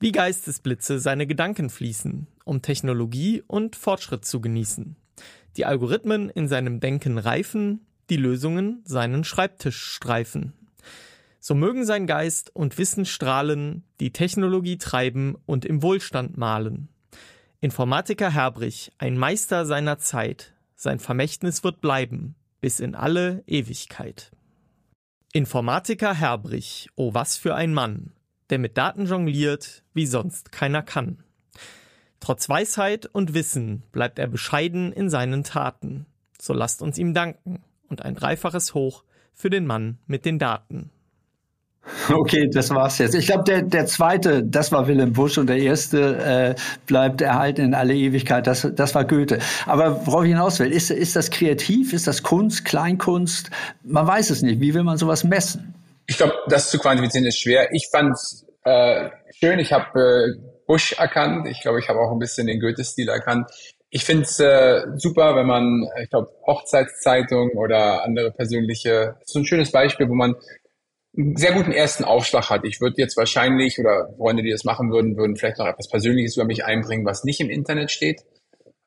Wie 0.00 0.12
Geistesblitze 0.12 1.00
seine 1.00 1.26
Gedanken 1.26 1.70
fließen, 1.70 2.26
um 2.44 2.62
Technologie 2.62 3.42
und 3.46 3.76
Fortschritt 3.76 4.24
zu 4.24 4.40
genießen. 4.40 4.96
Die 5.56 5.64
Algorithmen 5.64 6.30
in 6.30 6.46
seinem 6.46 6.78
Denken 6.78 7.18
reifen, 7.18 7.80
die 8.10 8.16
Lösungen 8.16 8.82
seinen 8.84 9.24
Schreibtisch 9.24 9.82
streifen. 9.82 10.52
So 11.40 11.54
mögen 11.54 11.84
sein 11.84 12.06
Geist 12.06 12.54
und 12.54 12.78
Wissen 12.78 13.04
strahlen, 13.04 13.84
die 14.00 14.12
Technologie 14.12 14.78
treiben 14.78 15.36
und 15.46 15.64
im 15.64 15.82
Wohlstand 15.82 16.36
malen. 16.36 16.88
Informatiker 17.60 18.30
Herbrich, 18.30 18.92
ein 18.98 19.18
Meister 19.18 19.66
seiner 19.66 19.98
Zeit, 19.98 20.52
sein 20.76 21.00
Vermächtnis 21.00 21.64
wird 21.64 21.80
bleiben, 21.80 22.36
bis 22.60 22.80
in 22.80 22.94
alle 22.94 23.42
Ewigkeit. 23.46 24.30
Informatiker 25.32 26.14
Herbrich, 26.14 26.88
oh 26.96 27.14
was 27.14 27.36
für 27.36 27.54
ein 27.54 27.74
Mann, 27.74 28.12
der 28.50 28.58
mit 28.58 28.78
Daten 28.78 29.06
jongliert, 29.06 29.82
wie 29.94 30.06
sonst 30.06 30.52
keiner 30.52 30.82
kann. 30.82 31.22
Trotz 32.20 32.48
Weisheit 32.48 33.06
und 33.06 33.34
Wissen 33.34 33.82
bleibt 33.92 34.18
er 34.18 34.26
bescheiden 34.26 34.92
in 34.92 35.10
seinen 35.10 35.44
Taten. 35.44 36.06
So 36.40 36.52
lasst 36.52 36.82
uns 36.82 36.98
ihm 36.98 37.14
danken 37.14 37.62
und 37.88 38.02
ein 38.02 38.14
dreifaches 38.14 38.74
Hoch 38.74 39.04
für 39.34 39.50
den 39.50 39.66
Mann 39.66 39.98
mit 40.06 40.24
den 40.24 40.38
Daten. 40.38 40.90
Okay, 42.10 42.48
das 42.48 42.70
war's 42.70 42.98
jetzt. 42.98 43.14
Ich 43.14 43.26
glaube, 43.26 43.44
der, 43.44 43.62
der 43.62 43.86
zweite, 43.86 44.42
das 44.42 44.72
war 44.72 44.86
Willem 44.88 45.12
Busch 45.12 45.38
und 45.38 45.48
der 45.48 45.58
erste 45.58 46.54
äh, 46.56 46.60
bleibt 46.86 47.20
erhalten 47.20 47.62
in 47.62 47.74
alle 47.74 47.94
Ewigkeit. 47.94 48.46
Das, 48.46 48.66
das 48.74 48.94
war 48.94 49.04
Goethe. 49.04 49.38
Aber 49.66 50.06
worauf 50.06 50.24
ich 50.24 50.30
hinaus 50.30 50.58
will, 50.60 50.72
ist, 50.72 50.90
ist 50.90 51.16
das 51.16 51.30
kreativ? 51.30 51.92
Ist 51.92 52.06
das 52.06 52.22
Kunst, 52.22 52.64
Kleinkunst? 52.64 53.50
Man 53.82 54.06
weiß 54.06 54.30
es 54.30 54.42
nicht. 54.42 54.60
Wie 54.60 54.74
will 54.74 54.84
man 54.84 54.98
sowas 54.98 55.24
messen? 55.24 55.74
Ich 56.06 56.16
glaube, 56.16 56.34
das 56.48 56.70
zu 56.70 56.78
quantifizieren 56.78 57.26
ist 57.26 57.38
schwer. 57.38 57.68
Ich 57.72 57.88
fand 57.90 58.16
äh, 58.64 59.10
schön. 59.38 59.58
Ich 59.58 59.72
habe 59.72 60.36
äh, 60.36 60.48
Busch 60.66 60.92
erkannt. 60.92 61.46
Ich 61.48 61.60
glaube, 61.60 61.80
ich 61.80 61.88
habe 61.88 61.98
auch 61.98 62.12
ein 62.12 62.18
bisschen 62.18 62.46
den 62.46 62.60
Goethe-Stil 62.60 63.08
erkannt. 63.08 63.50
Ich 63.90 64.04
finde 64.04 64.24
es 64.24 64.38
äh, 64.38 64.82
super, 64.96 65.34
wenn 65.34 65.46
man, 65.46 65.88
ich 66.02 66.10
glaube, 66.10 66.30
Hochzeitszeitung 66.46 67.52
oder 67.52 68.04
andere 68.04 68.30
persönliche, 68.30 69.16
so 69.24 69.38
ein 69.38 69.46
schönes 69.46 69.72
Beispiel, 69.72 70.08
wo 70.10 70.14
man 70.14 70.34
einen 71.18 71.36
sehr 71.36 71.52
guten 71.52 71.72
ersten 71.72 72.04
Aufschlag 72.04 72.48
hat. 72.48 72.64
Ich 72.64 72.80
würde 72.80 72.94
jetzt 72.98 73.16
wahrscheinlich, 73.16 73.78
oder 73.78 74.14
Freunde, 74.16 74.42
die 74.42 74.50
das 74.50 74.64
machen 74.64 74.90
würden, 74.90 75.16
würden 75.16 75.36
vielleicht 75.36 75.58
noch 75.58 75.66
etwas 75.66 75.88
Persönliches 75.88 76.36
über 76.36 76.46
mich 76.46 76.64
einbringen, 76.64 77.04
was 77.04 77.24
nicht 77.24 77.40
im 77.40 77.50
Internet 77.50 77.90
steht. 77.90 78.22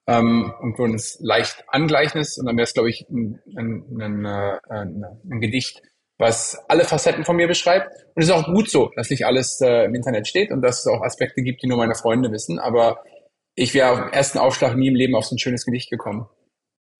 Ähm, 0.07 0.53
und 0.61 0.79
würden 0.79 0.95
es 0.95 1.19
leicht 1.19 1.63
angleichen. 1.67 2.21
Und 2.21 2.45
dann 2.45 2.57
wäre 2.57 2.63
es, 2.63 2.73
glaube 2.73 2.89
ich, 2.89 3.05
ein, 3.09 3.39
ein, 3.55 3.85
ein, 4.01 4.25
äh, 4.25 4.59
ein, 4.69 5.03
ein 5.29 5.41
Gedicht, 5.41 5.81
was 6.17 6.57
alle 6.69 6.85
Facetten 6.85 7.25
von 7.25 7.35
mir 7.35 7.47
beschreibt. 7.47 7.91
Und 8.15 8.23
es 8.23 8.29
ist 8.29 8.31
auch 8.31 8.45
gut 8.45 8.69
so, 8.69 8.89
dass 8.95 9.09
nicht 9.09 9.25
alles 9.25 9.59
äh, 9.61 9.85
im 9.85 9.93
Internet 9.93 10.27
steht 10.27 10.51
und 10.51 10.61
dass 10.61 10.79
es 10.79 10.87
auch 10.87 11.01
Aspekte 11.01 11.43
gibt, 11.43 11.61
die 11.61 11.67
nur 11.67 11.77
meine 11.77 11.95
Freunde 11.95 12.31
wissen. 12.31 12.57
Aber 12.57 13.03
ich 13.55 13.73
wäre 13.73 13.91
auf 13.91 13.99
den 13.99 14.13
ersten 14.13 14.37
Aufschlag 14.37 14.75
nie 14.75 14.87
im 14.87 14.95
Leben 14.95 15.15
auf 15.15 15.25
so 15.25 15.35
ein 15.35 15.39
schönes 15.39 15.65
Gedicht 15.65 15.89
gekommen. 15.89 16.27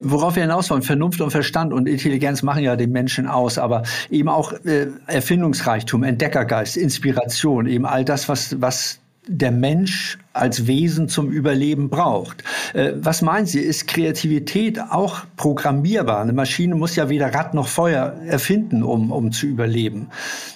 Worauf 0.04 0.36
wir 0.36 0.42
hinaus 0.42 0.72
wollen, 0.72 0.82
Vernunft 0.82 1.22
und 1.22 1.30
Verstand 1.30 1.72
und 1.74 1.88
Intelligenz 1.88 2.42
machen 2.42 2.64
ja 2.64 2.76
den 2.76 2.92
Menschen 2.92 3.28
aus, 3.28 3.60
aber 3.60 3.84
eben 4.10 4.30
auch 4.30 4.52
äh, 4.66 4.88
Erfindungsreichtum, 5.06 6.04
Entdeckergeist, 6.04 6.76
Inspiration, 6.76 7.68
eben 7.68 7.86
all 7.86 8.04
das, 8.04 8.28
was, 8.28 8.60
was 8.60 9.00
der 9.28 9.52
Mensch 9.52 10.18
als 10.34 10.66
Wesen 10.66 11.08
zum 11.08 11.30
Überleben 11.30 11.92
braucht. 11.92 12.44
Äh, 12.74 12.94
was 12.96 13.22
meinen 13.22 13.46
Sie, 13.46 13.60
ist 13.60 13.88
Kreativität 13.88 14.80
auch 14.80 15.22
programmierbar? 15.36 16.22
Eine 16.22 16.34
Maschine 16.34 16.74
muss 16.74 16.96
ja 16.96 17.10
weder 17.10 17.32
Rad 17.32 17.54
noch 17.54 17.68
Feuer 17.68 18.16
erfinden, 18.26 18.82
um, 18.82 19.12
um 19.12 19.32
zu 19.32 19.46
überleben. 19.46 20.08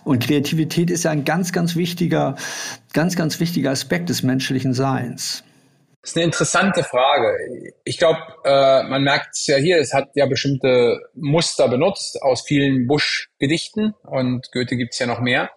Und 0.04 0.24
Kreativität 0.24 0.90
ist 0.90 1.04
ja 1.04 1.12
ein 1.12 1.24
ganz, 1.24 1.52
ganz 1.52 1.76
wichtiger, 1.76 2.36
ganz, 2.94 3.16
ganz 3.16 3.40
wichtiger 3.40 3.70
Aspekt 3.70 4.10
des 4.10 4.24
menschlichen 4.24 4.74
Seins. 4.74 5.44
Das 6.06 6.12
ist 6.12 6.18
eine 6.18 6.26
interessante 6.26 6.84
Frage. 6.84 7.74
Ich 7.84 7.98
glaube, 7.98 8.20
äh, 8.44 8.84
man 8.84 9.02
merkt 9.02 9.30
es 9.34 9.48
ja 9.48 9.58
hier, 9.58 9.80
es 9.80 9.92
hat 9.92 10.10
ja 10.14 10.28
bestimmte 10.28 11.00
Muster 11.16 11.68
benutzt 11.68 12.22
aus 12.22 12.44
vielen 12.44 12.86
Busch-Gedichten 12.86 13.96
und 14.04 14.52
Goethe 14.52 14.78
gibt 14.78 14.94
es 14.94 15.00
ja 15.00 15.08
noch 15.08 15.20
mehr. 15.20 15.50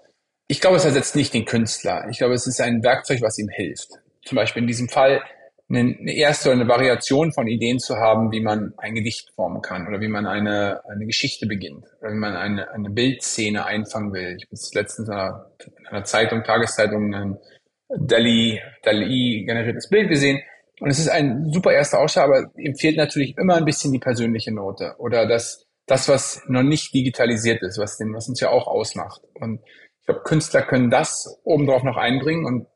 Ich 0.46 0.62
glaube, 0.62 0.76
es 0.76 0.86
ersetzt 0.86 1.16
nicht 1.16 1.34
den 1.34 1.44
Künstler. 1.44 2.06
Ich 2.10 2.16
glaube, 2.16 2.32
es 2.32 2.46
ist 2.46 2.62
ein 2.62 2.82
Werkzeug, 2.82 3.20
was 3.20 3.36
ihm 3.36 3.50
hilft. 3.50 3.90
Zum 4.24 4.36
Beispiel 4.36 4.62
in 4.62 4.66
diesem 4.66 4.88
Fall 4.88 5.20
eine, 5.68 5.80
eine 5.80 6.14
erste 6.14 6.48
oder 6.48 6.60
eine 6.62 6.68
Variation 6.70 7.30
von 7.30 7.46
Ideen 7.46 7.78
zu 7.78 7.96
haben, 7.96 8.32
wie 8.32 8.40
man 8.40 8.72
ein 8.78 8.94
Gedicht 8.94 9.30
formen 9.34 9.60
kann 9.60 9.86
oder 9.86 10.00
wie 10.00 10.08
man 10.08 10.26
eine, 10.26 10.80
eine 10.90 11.04
Geschichte 11.04 11.46
beginnt 11.46 11.84
oder 12.00 12.12
wie 12.12 12.16
man 12.18 12.34
eine, 12.34 12.70
eine 12.72 12.88
Bildszene 12.88 13.66
einfangen 13.66 14.14
will. 14.14 14.38
Ich 14.38 14.46
habe 14.46 14.80
letztens 14.80 15.08
in 15.08 15.14
einer, 15.14 15.50
in 15.78 15.86
einer 15.88 16.04
Zeitung, 16.04 16.42
Tageszeitung, 16.42 17.14
einen 17.14 17.38
DALI, 17.88 18.60
DALI 18.82 19.44
generiertes 19.46 19.88
Bild 19.88 20.08
gesehen. 20.08 20.40
Und 20.80 20.90
es 20.90 20.98
ist 20.98 21.08
ein 21.08 21.50
super 21.52 21.72
erster 21.72 21.98
Ausschlag, 21.98 22.26
aber 22.26 22.50
ihm 22.56 22.76
fehlt 22.76 22.96
natürlich 22.96 23.36
immer 23.36 23.56
ein 23.56 23.64
bisschen 23.64 23.92
die 23.92 23.98
persönliche 23.98 24.52
Note 24.52 24.94
oder 24.98 25.26
das, 25.26 25.66
das, 25.86 26.08
was 26.08 26.42
noch 26.46 26.62
nicht 26.62 26.94
digitalisiert 26.94 27.62
ist, 27.62 27.78
was, 27.78 27.96
den, 27.96 28.14
was 28.14 28.28
uns 28.28 28.40
ja 28.40 28.50
auch 28.50 28.68
ausmacht. 28.68 29.22
Und 29.34 29.60
ich 30.00 30.06
glaube, 30.06 30.22
Künstler 30.22 30.62
können 30.62 30.90
das 30.90 31.40
obendrauf 31.44 31.82
noch 31.82 31.96
einbringen 31.96 32.46
und 32.46 32.66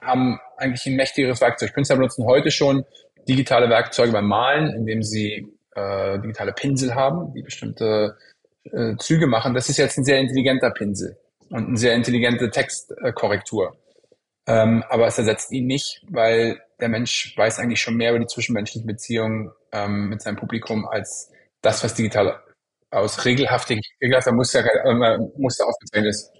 haben 0.00 0.38
eigentlich 0.56 0.86
ein 0.86 0.96
mächtigeres 0.96 1.40
Werkzeug. 1.40 1.74
Künstler 1.74 1.96
benutzen 1.96 2.24
heute 2.26 2.50
schon 2.50 2.84
digitale 3.28 3.68
Werkzeuge 3.68 4.12
beim 4.12 4.26
Malen, 4.26 4.72
indem 4.74 5.02
sie 5.02 5.48
äh, 5.74 6.18
digitale 6.20 6.52
Pinsel 6.52 6.94
haben, 6.94 7.32
die 7.34 7.42
bestimmte 7.42 8.16
äh, 8.64 8.96
Züge 8.98 9.26
machen. 9.26 9.54
Das 9.54 9.68
ist 9.68 9.78
jetzt 9.78 9.98
ein 9.98 10.04
sehr 10.04 10.18
intelligenter 10.18 10.70
Pinsel 10.70 11.16
und 11.50 11.68
eine 11.68 11.76
sehr 11.76 11.94
intelligente 11.94 12.50
Textkorrektur. 12.50 13.76
Ähm, 14.48 14.82
aber 14.88 15.06
es 15.06 15.18
ersetzt 15.18 15.52
ihn 15.52 15.66
nicht, 15.66 16.00
weil 16.08 16.58
der 16.80 16.88
Mensch 16.88 17.34
weiß 17.36 17.58
eigentlich 17.58 17.82
schon 17.82 17.96
mehr 17.96 18.10
über 18.10 18.20
die 18.20 18.26
zwischenmenschlichen 18.26 18.86
Beziehungen 18.86 19.50
ähm, 19.72 20.08
mit 20.08 20.22
seinem 20.22 20.36
Publikum 20.36 20.88
als 20.88 21.30
das, 21.60 21.84
was 21.84 21.94
digital 21.94 22.40
aus 22.90 23.26
regelhaftig, 23.26 23.80
regelhafter 24.02 24.32
Muster, 24.32 24.60
äh, 24.60 25.18
Muster 25.36 25.66
aufgezeichnet 25.66 26.10
ist. 26.10 26.32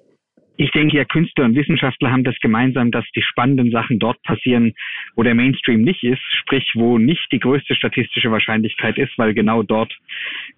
Ich 0.56 0.72
denke 0.72 0.96
ja, 0.96 1.04
Künstler 1.04 1.44
und 1.44 1.54
Wissenschaftler 1.54 2.10
haben 2.10 2.24
das 2.24 2.34
gemeinsam, 2.40 2.90
dass 2.90 3.04
die 3.14 3.22
spannenden 3.22 3.70
Sachen 3.70 4.00
dort 4.00 4.20
passieren, 4.22 4.74
wo 5.14 5.22
der 5.22 5.34
Mainstream 5.34 5.82
nicht 5.82 6.02
ist, 6.02 6.22
sprich, 6.40 6.64
wo 6.74 6.98
nicht 6.98 7.28
die 7.30 7.38
größte 7.38 7.76
statistische 7.76 8.32
Wahrscheinlichkeit 8.32 8.98
ist, 8.98 9.16
weil 9.18 9.34
genau 9.34 9.62
dort 9.62 9.92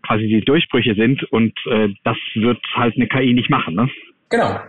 quasi 0.07 0.27
die 0.27 0.41
Durchbrüche 0.41 0.95
sind 0.95 1.23
und 1.25 1.53
äh, 1.67 1.89
das 2.05 2.17
wird 2.35 2.65
halt 2.75 2.95
eine 2.97 3.09
KI 3.09 3.35
nicht 3.35 3.51
machen. 3.51 3.75
Ne? 3.75 3.91
Genau. 4.31 4.61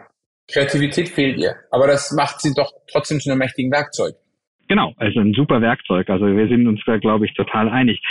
Kreativität 0.47 1.09
fehlt 1.09 1.37
ihr. 1.37 1.55
Aber 1.71 1.87
das 1.87 2.11
macht 2.11 2.41
sie 2.41 2.53
doch 2.53 2.71
trotzdem 2.91 3.19
zu 3.19 3.29
einem 3.29 3.39
mächtigen 3.39 3.71
Werkzeug. 3.71 4.15
Genau, 4.67 4.93
also 4.97 5.19
ein 5.19 5.33
super 5.33 5.61
Werkzeug. 5.61 6.09
Also 6.09 6.25
wir 6.25 6.47
sind 6.47 6.67
uns 6.67 6.79
da, 6.85 6.97
glaube 6.97 7.25
ich, 7.25 7.33
total 7.33 7.67
einig. 7.69 8.01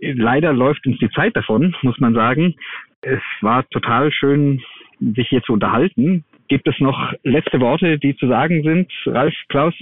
Leider 0.00 0.52
läuft 0.52 0.86
uns 0.86 0.98
die 0.98 1.10
Zeit 1.10 1.36
davon, 1.36 1.74
muss 1.82 1.98
man 1.98 2.14
sagen. 2.14 2.54
Es 3.02 3.20
war 3.42 3.68
total 3.68 4.10
schön, 4.10 4.62
sich 5.00 5.28
hier 5.28 5.42
zu 5.42 5.52
unterhalten. 5.52 6.24
Gibt 6.48 6.66
es 6.66 6.74
noch 6.78 7.12
letzte 7.24 7.60
Worte, 7.60 7.98
die 7.98 8.16
zu 8.16 8.26
sagen 8.26 8.62
sind, 8.62 8.90
Ralf, 9.06 9.34
Klaus? 9.48 9.74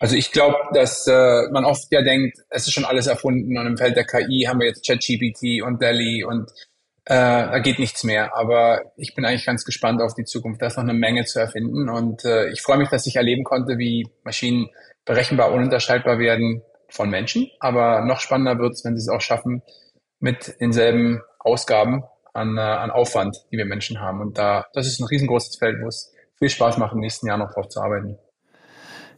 Also 0.00 0.16
ich 0.16 0.32
glaube, 0.32 0.56
dass 0.72 1.06
äh, 1.06 1.50
man 1.52 1.64
oft 1.64 1.86
ja 1.90 2.02
denkt, 2.02 2.38
es 2.50 2.66
ist 2.66 2.72
schon 2.72 2.84
alles 2.84 3.06
erfunden 3.06 3.56
und 3.56 3.66
im 3.66 3.76
Feld 3.76 3.96
der 3.96 4.04
KI 4.04 4.46
haben 4.48 4.60
wir 4.60 4.66
jetzt 4.66 4.86
ChatGPT 4.86 5.62
und 5.62 5.80
DALI 5.82 6.24
und 6.24 6.50
äh, 7.06 7.14
da 7.14 7.58
geht 7.58 7.78
nichts 7.78 8.04
mehr. 8.04 8.36
Aber 8.36 8.92
ich 8.96 9.14
bin 9.14 9.24
eigentlich 9.24 9.46
ganz 9.46 9.64
gespannt 9.64 10.00
auf 10.00 10.14
die 10.14 10.24
Zukunft. 10.24 10.62
Da 10.62 10.66
ist 10.66 10.76
noch 10.76 10.84
eine 10.84 10.94
Menge 10.94 11.24
zu 11.24 11.38
erfinden 11.38 11.88
und 11.88 12.24
äh, 12.24 12.48
ich 12.50 12.62
freue 12.62 12.78
mich, 12.78 12.88
dass 12.88 13.06
ich 13.06 13.16
erleben 13.16 13.44
konnte, 13.44 13.78
wie 13.78 14.08
Maschinen 14.22 14.70
berechenbar, 15.04 15.52
ununterscheidbar 15.52 16.18
werden 16.18 16.62
von 16.88 17.10
Menschen. 17.10 17.50
Aber 17.60 18.04
noch 18.04 18.20
spannender 18.20 18.58
wird 18.58 18.74
es, 18.74 18.84
wenn 18.84 18.96
sie 18.96 19.02
es 19.02 19.08
auch 19.08 19.20
schaffen, 19.20 19.62
mit 20.18 20.58
denselben 20.60 21.20
Ausgaben 21.38 22.04
an, 22.32 22.56
äh, 22.56 22.60
an 22.60 22.90
Aufwand, 22.90 23.36
die 23.52 23.58
wir 23.58 23.66
Menschen 23.66 24.00
haben. 24.00 24.20
Und 24.20 24.38
da, 24.38 24.66
das 24.72 24.86
ist 24.86 25.00
ein 25.00 25.06
riesengroßes 25.06 25.56
Feld, 25.56 25.82
wo 25.82 25.88
es 25.88 26.12
viel 26.38 26.48
Spaß 26.48 26.78
macht, 26.78 26.94
im 26.94 27.00
nächsten 27.00 27.26
Jahr 27.26 27.36
noch 27.36 27.52
drauf 27.52 27.68
zu 27.68 27.80
arbeiten. 27.80 28.18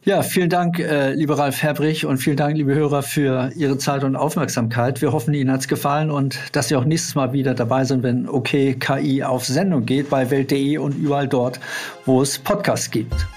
Ja, 0.07 0.21
vielen 0.21 0.49
Dank, 0.49 0.79
äh, 0.79 1.11
lieber 1.11 1.37
Ralf 1.37 1.61
Herbrich 1.61 2.05
und 2.05 2.15
vielen 2.17 2.37
Dank, 2.37 2.55
liebe 2.55 2.73
Hörer, 2.73 3.03
für 3.03 3.51
Ihre 3.57 3.77
Zeit 3.77 4.05
und 4.05 4.15
Aufmerksamkeit. 4.15 5.01
Wir 5.01 5.11
hoffen, 5.11 5.33
Ihnen 5.33 5.51
hat's 5.51 5.67
gefallen 5.67 6.11
und 6.11 6.39
dass 6.53 6.69
Sie 6.69 6.77
auch 6.77 6.85
nächstes 6.85 7.15
Mal 7.15 7.33
wieder 7.33 7.53
dabei 7.53 7.83
sind, 7.83 8.03
wenn 8.03 8.29
OK 8.29 8.79
KI 8.79 9.23
auf 9.25 9.43
Sendung 9.43 9.85
geht 9.85 10.09
bei 10.09 10.31
Welt.de 10.31 10.77
und 10.77 10.93
überall 10.93 11.27
dort, 11.27 11.59
wo 12.05 12.21
es 12.21 12.39
Podcasts 12.39 12.89
gibt. 12.89 13.27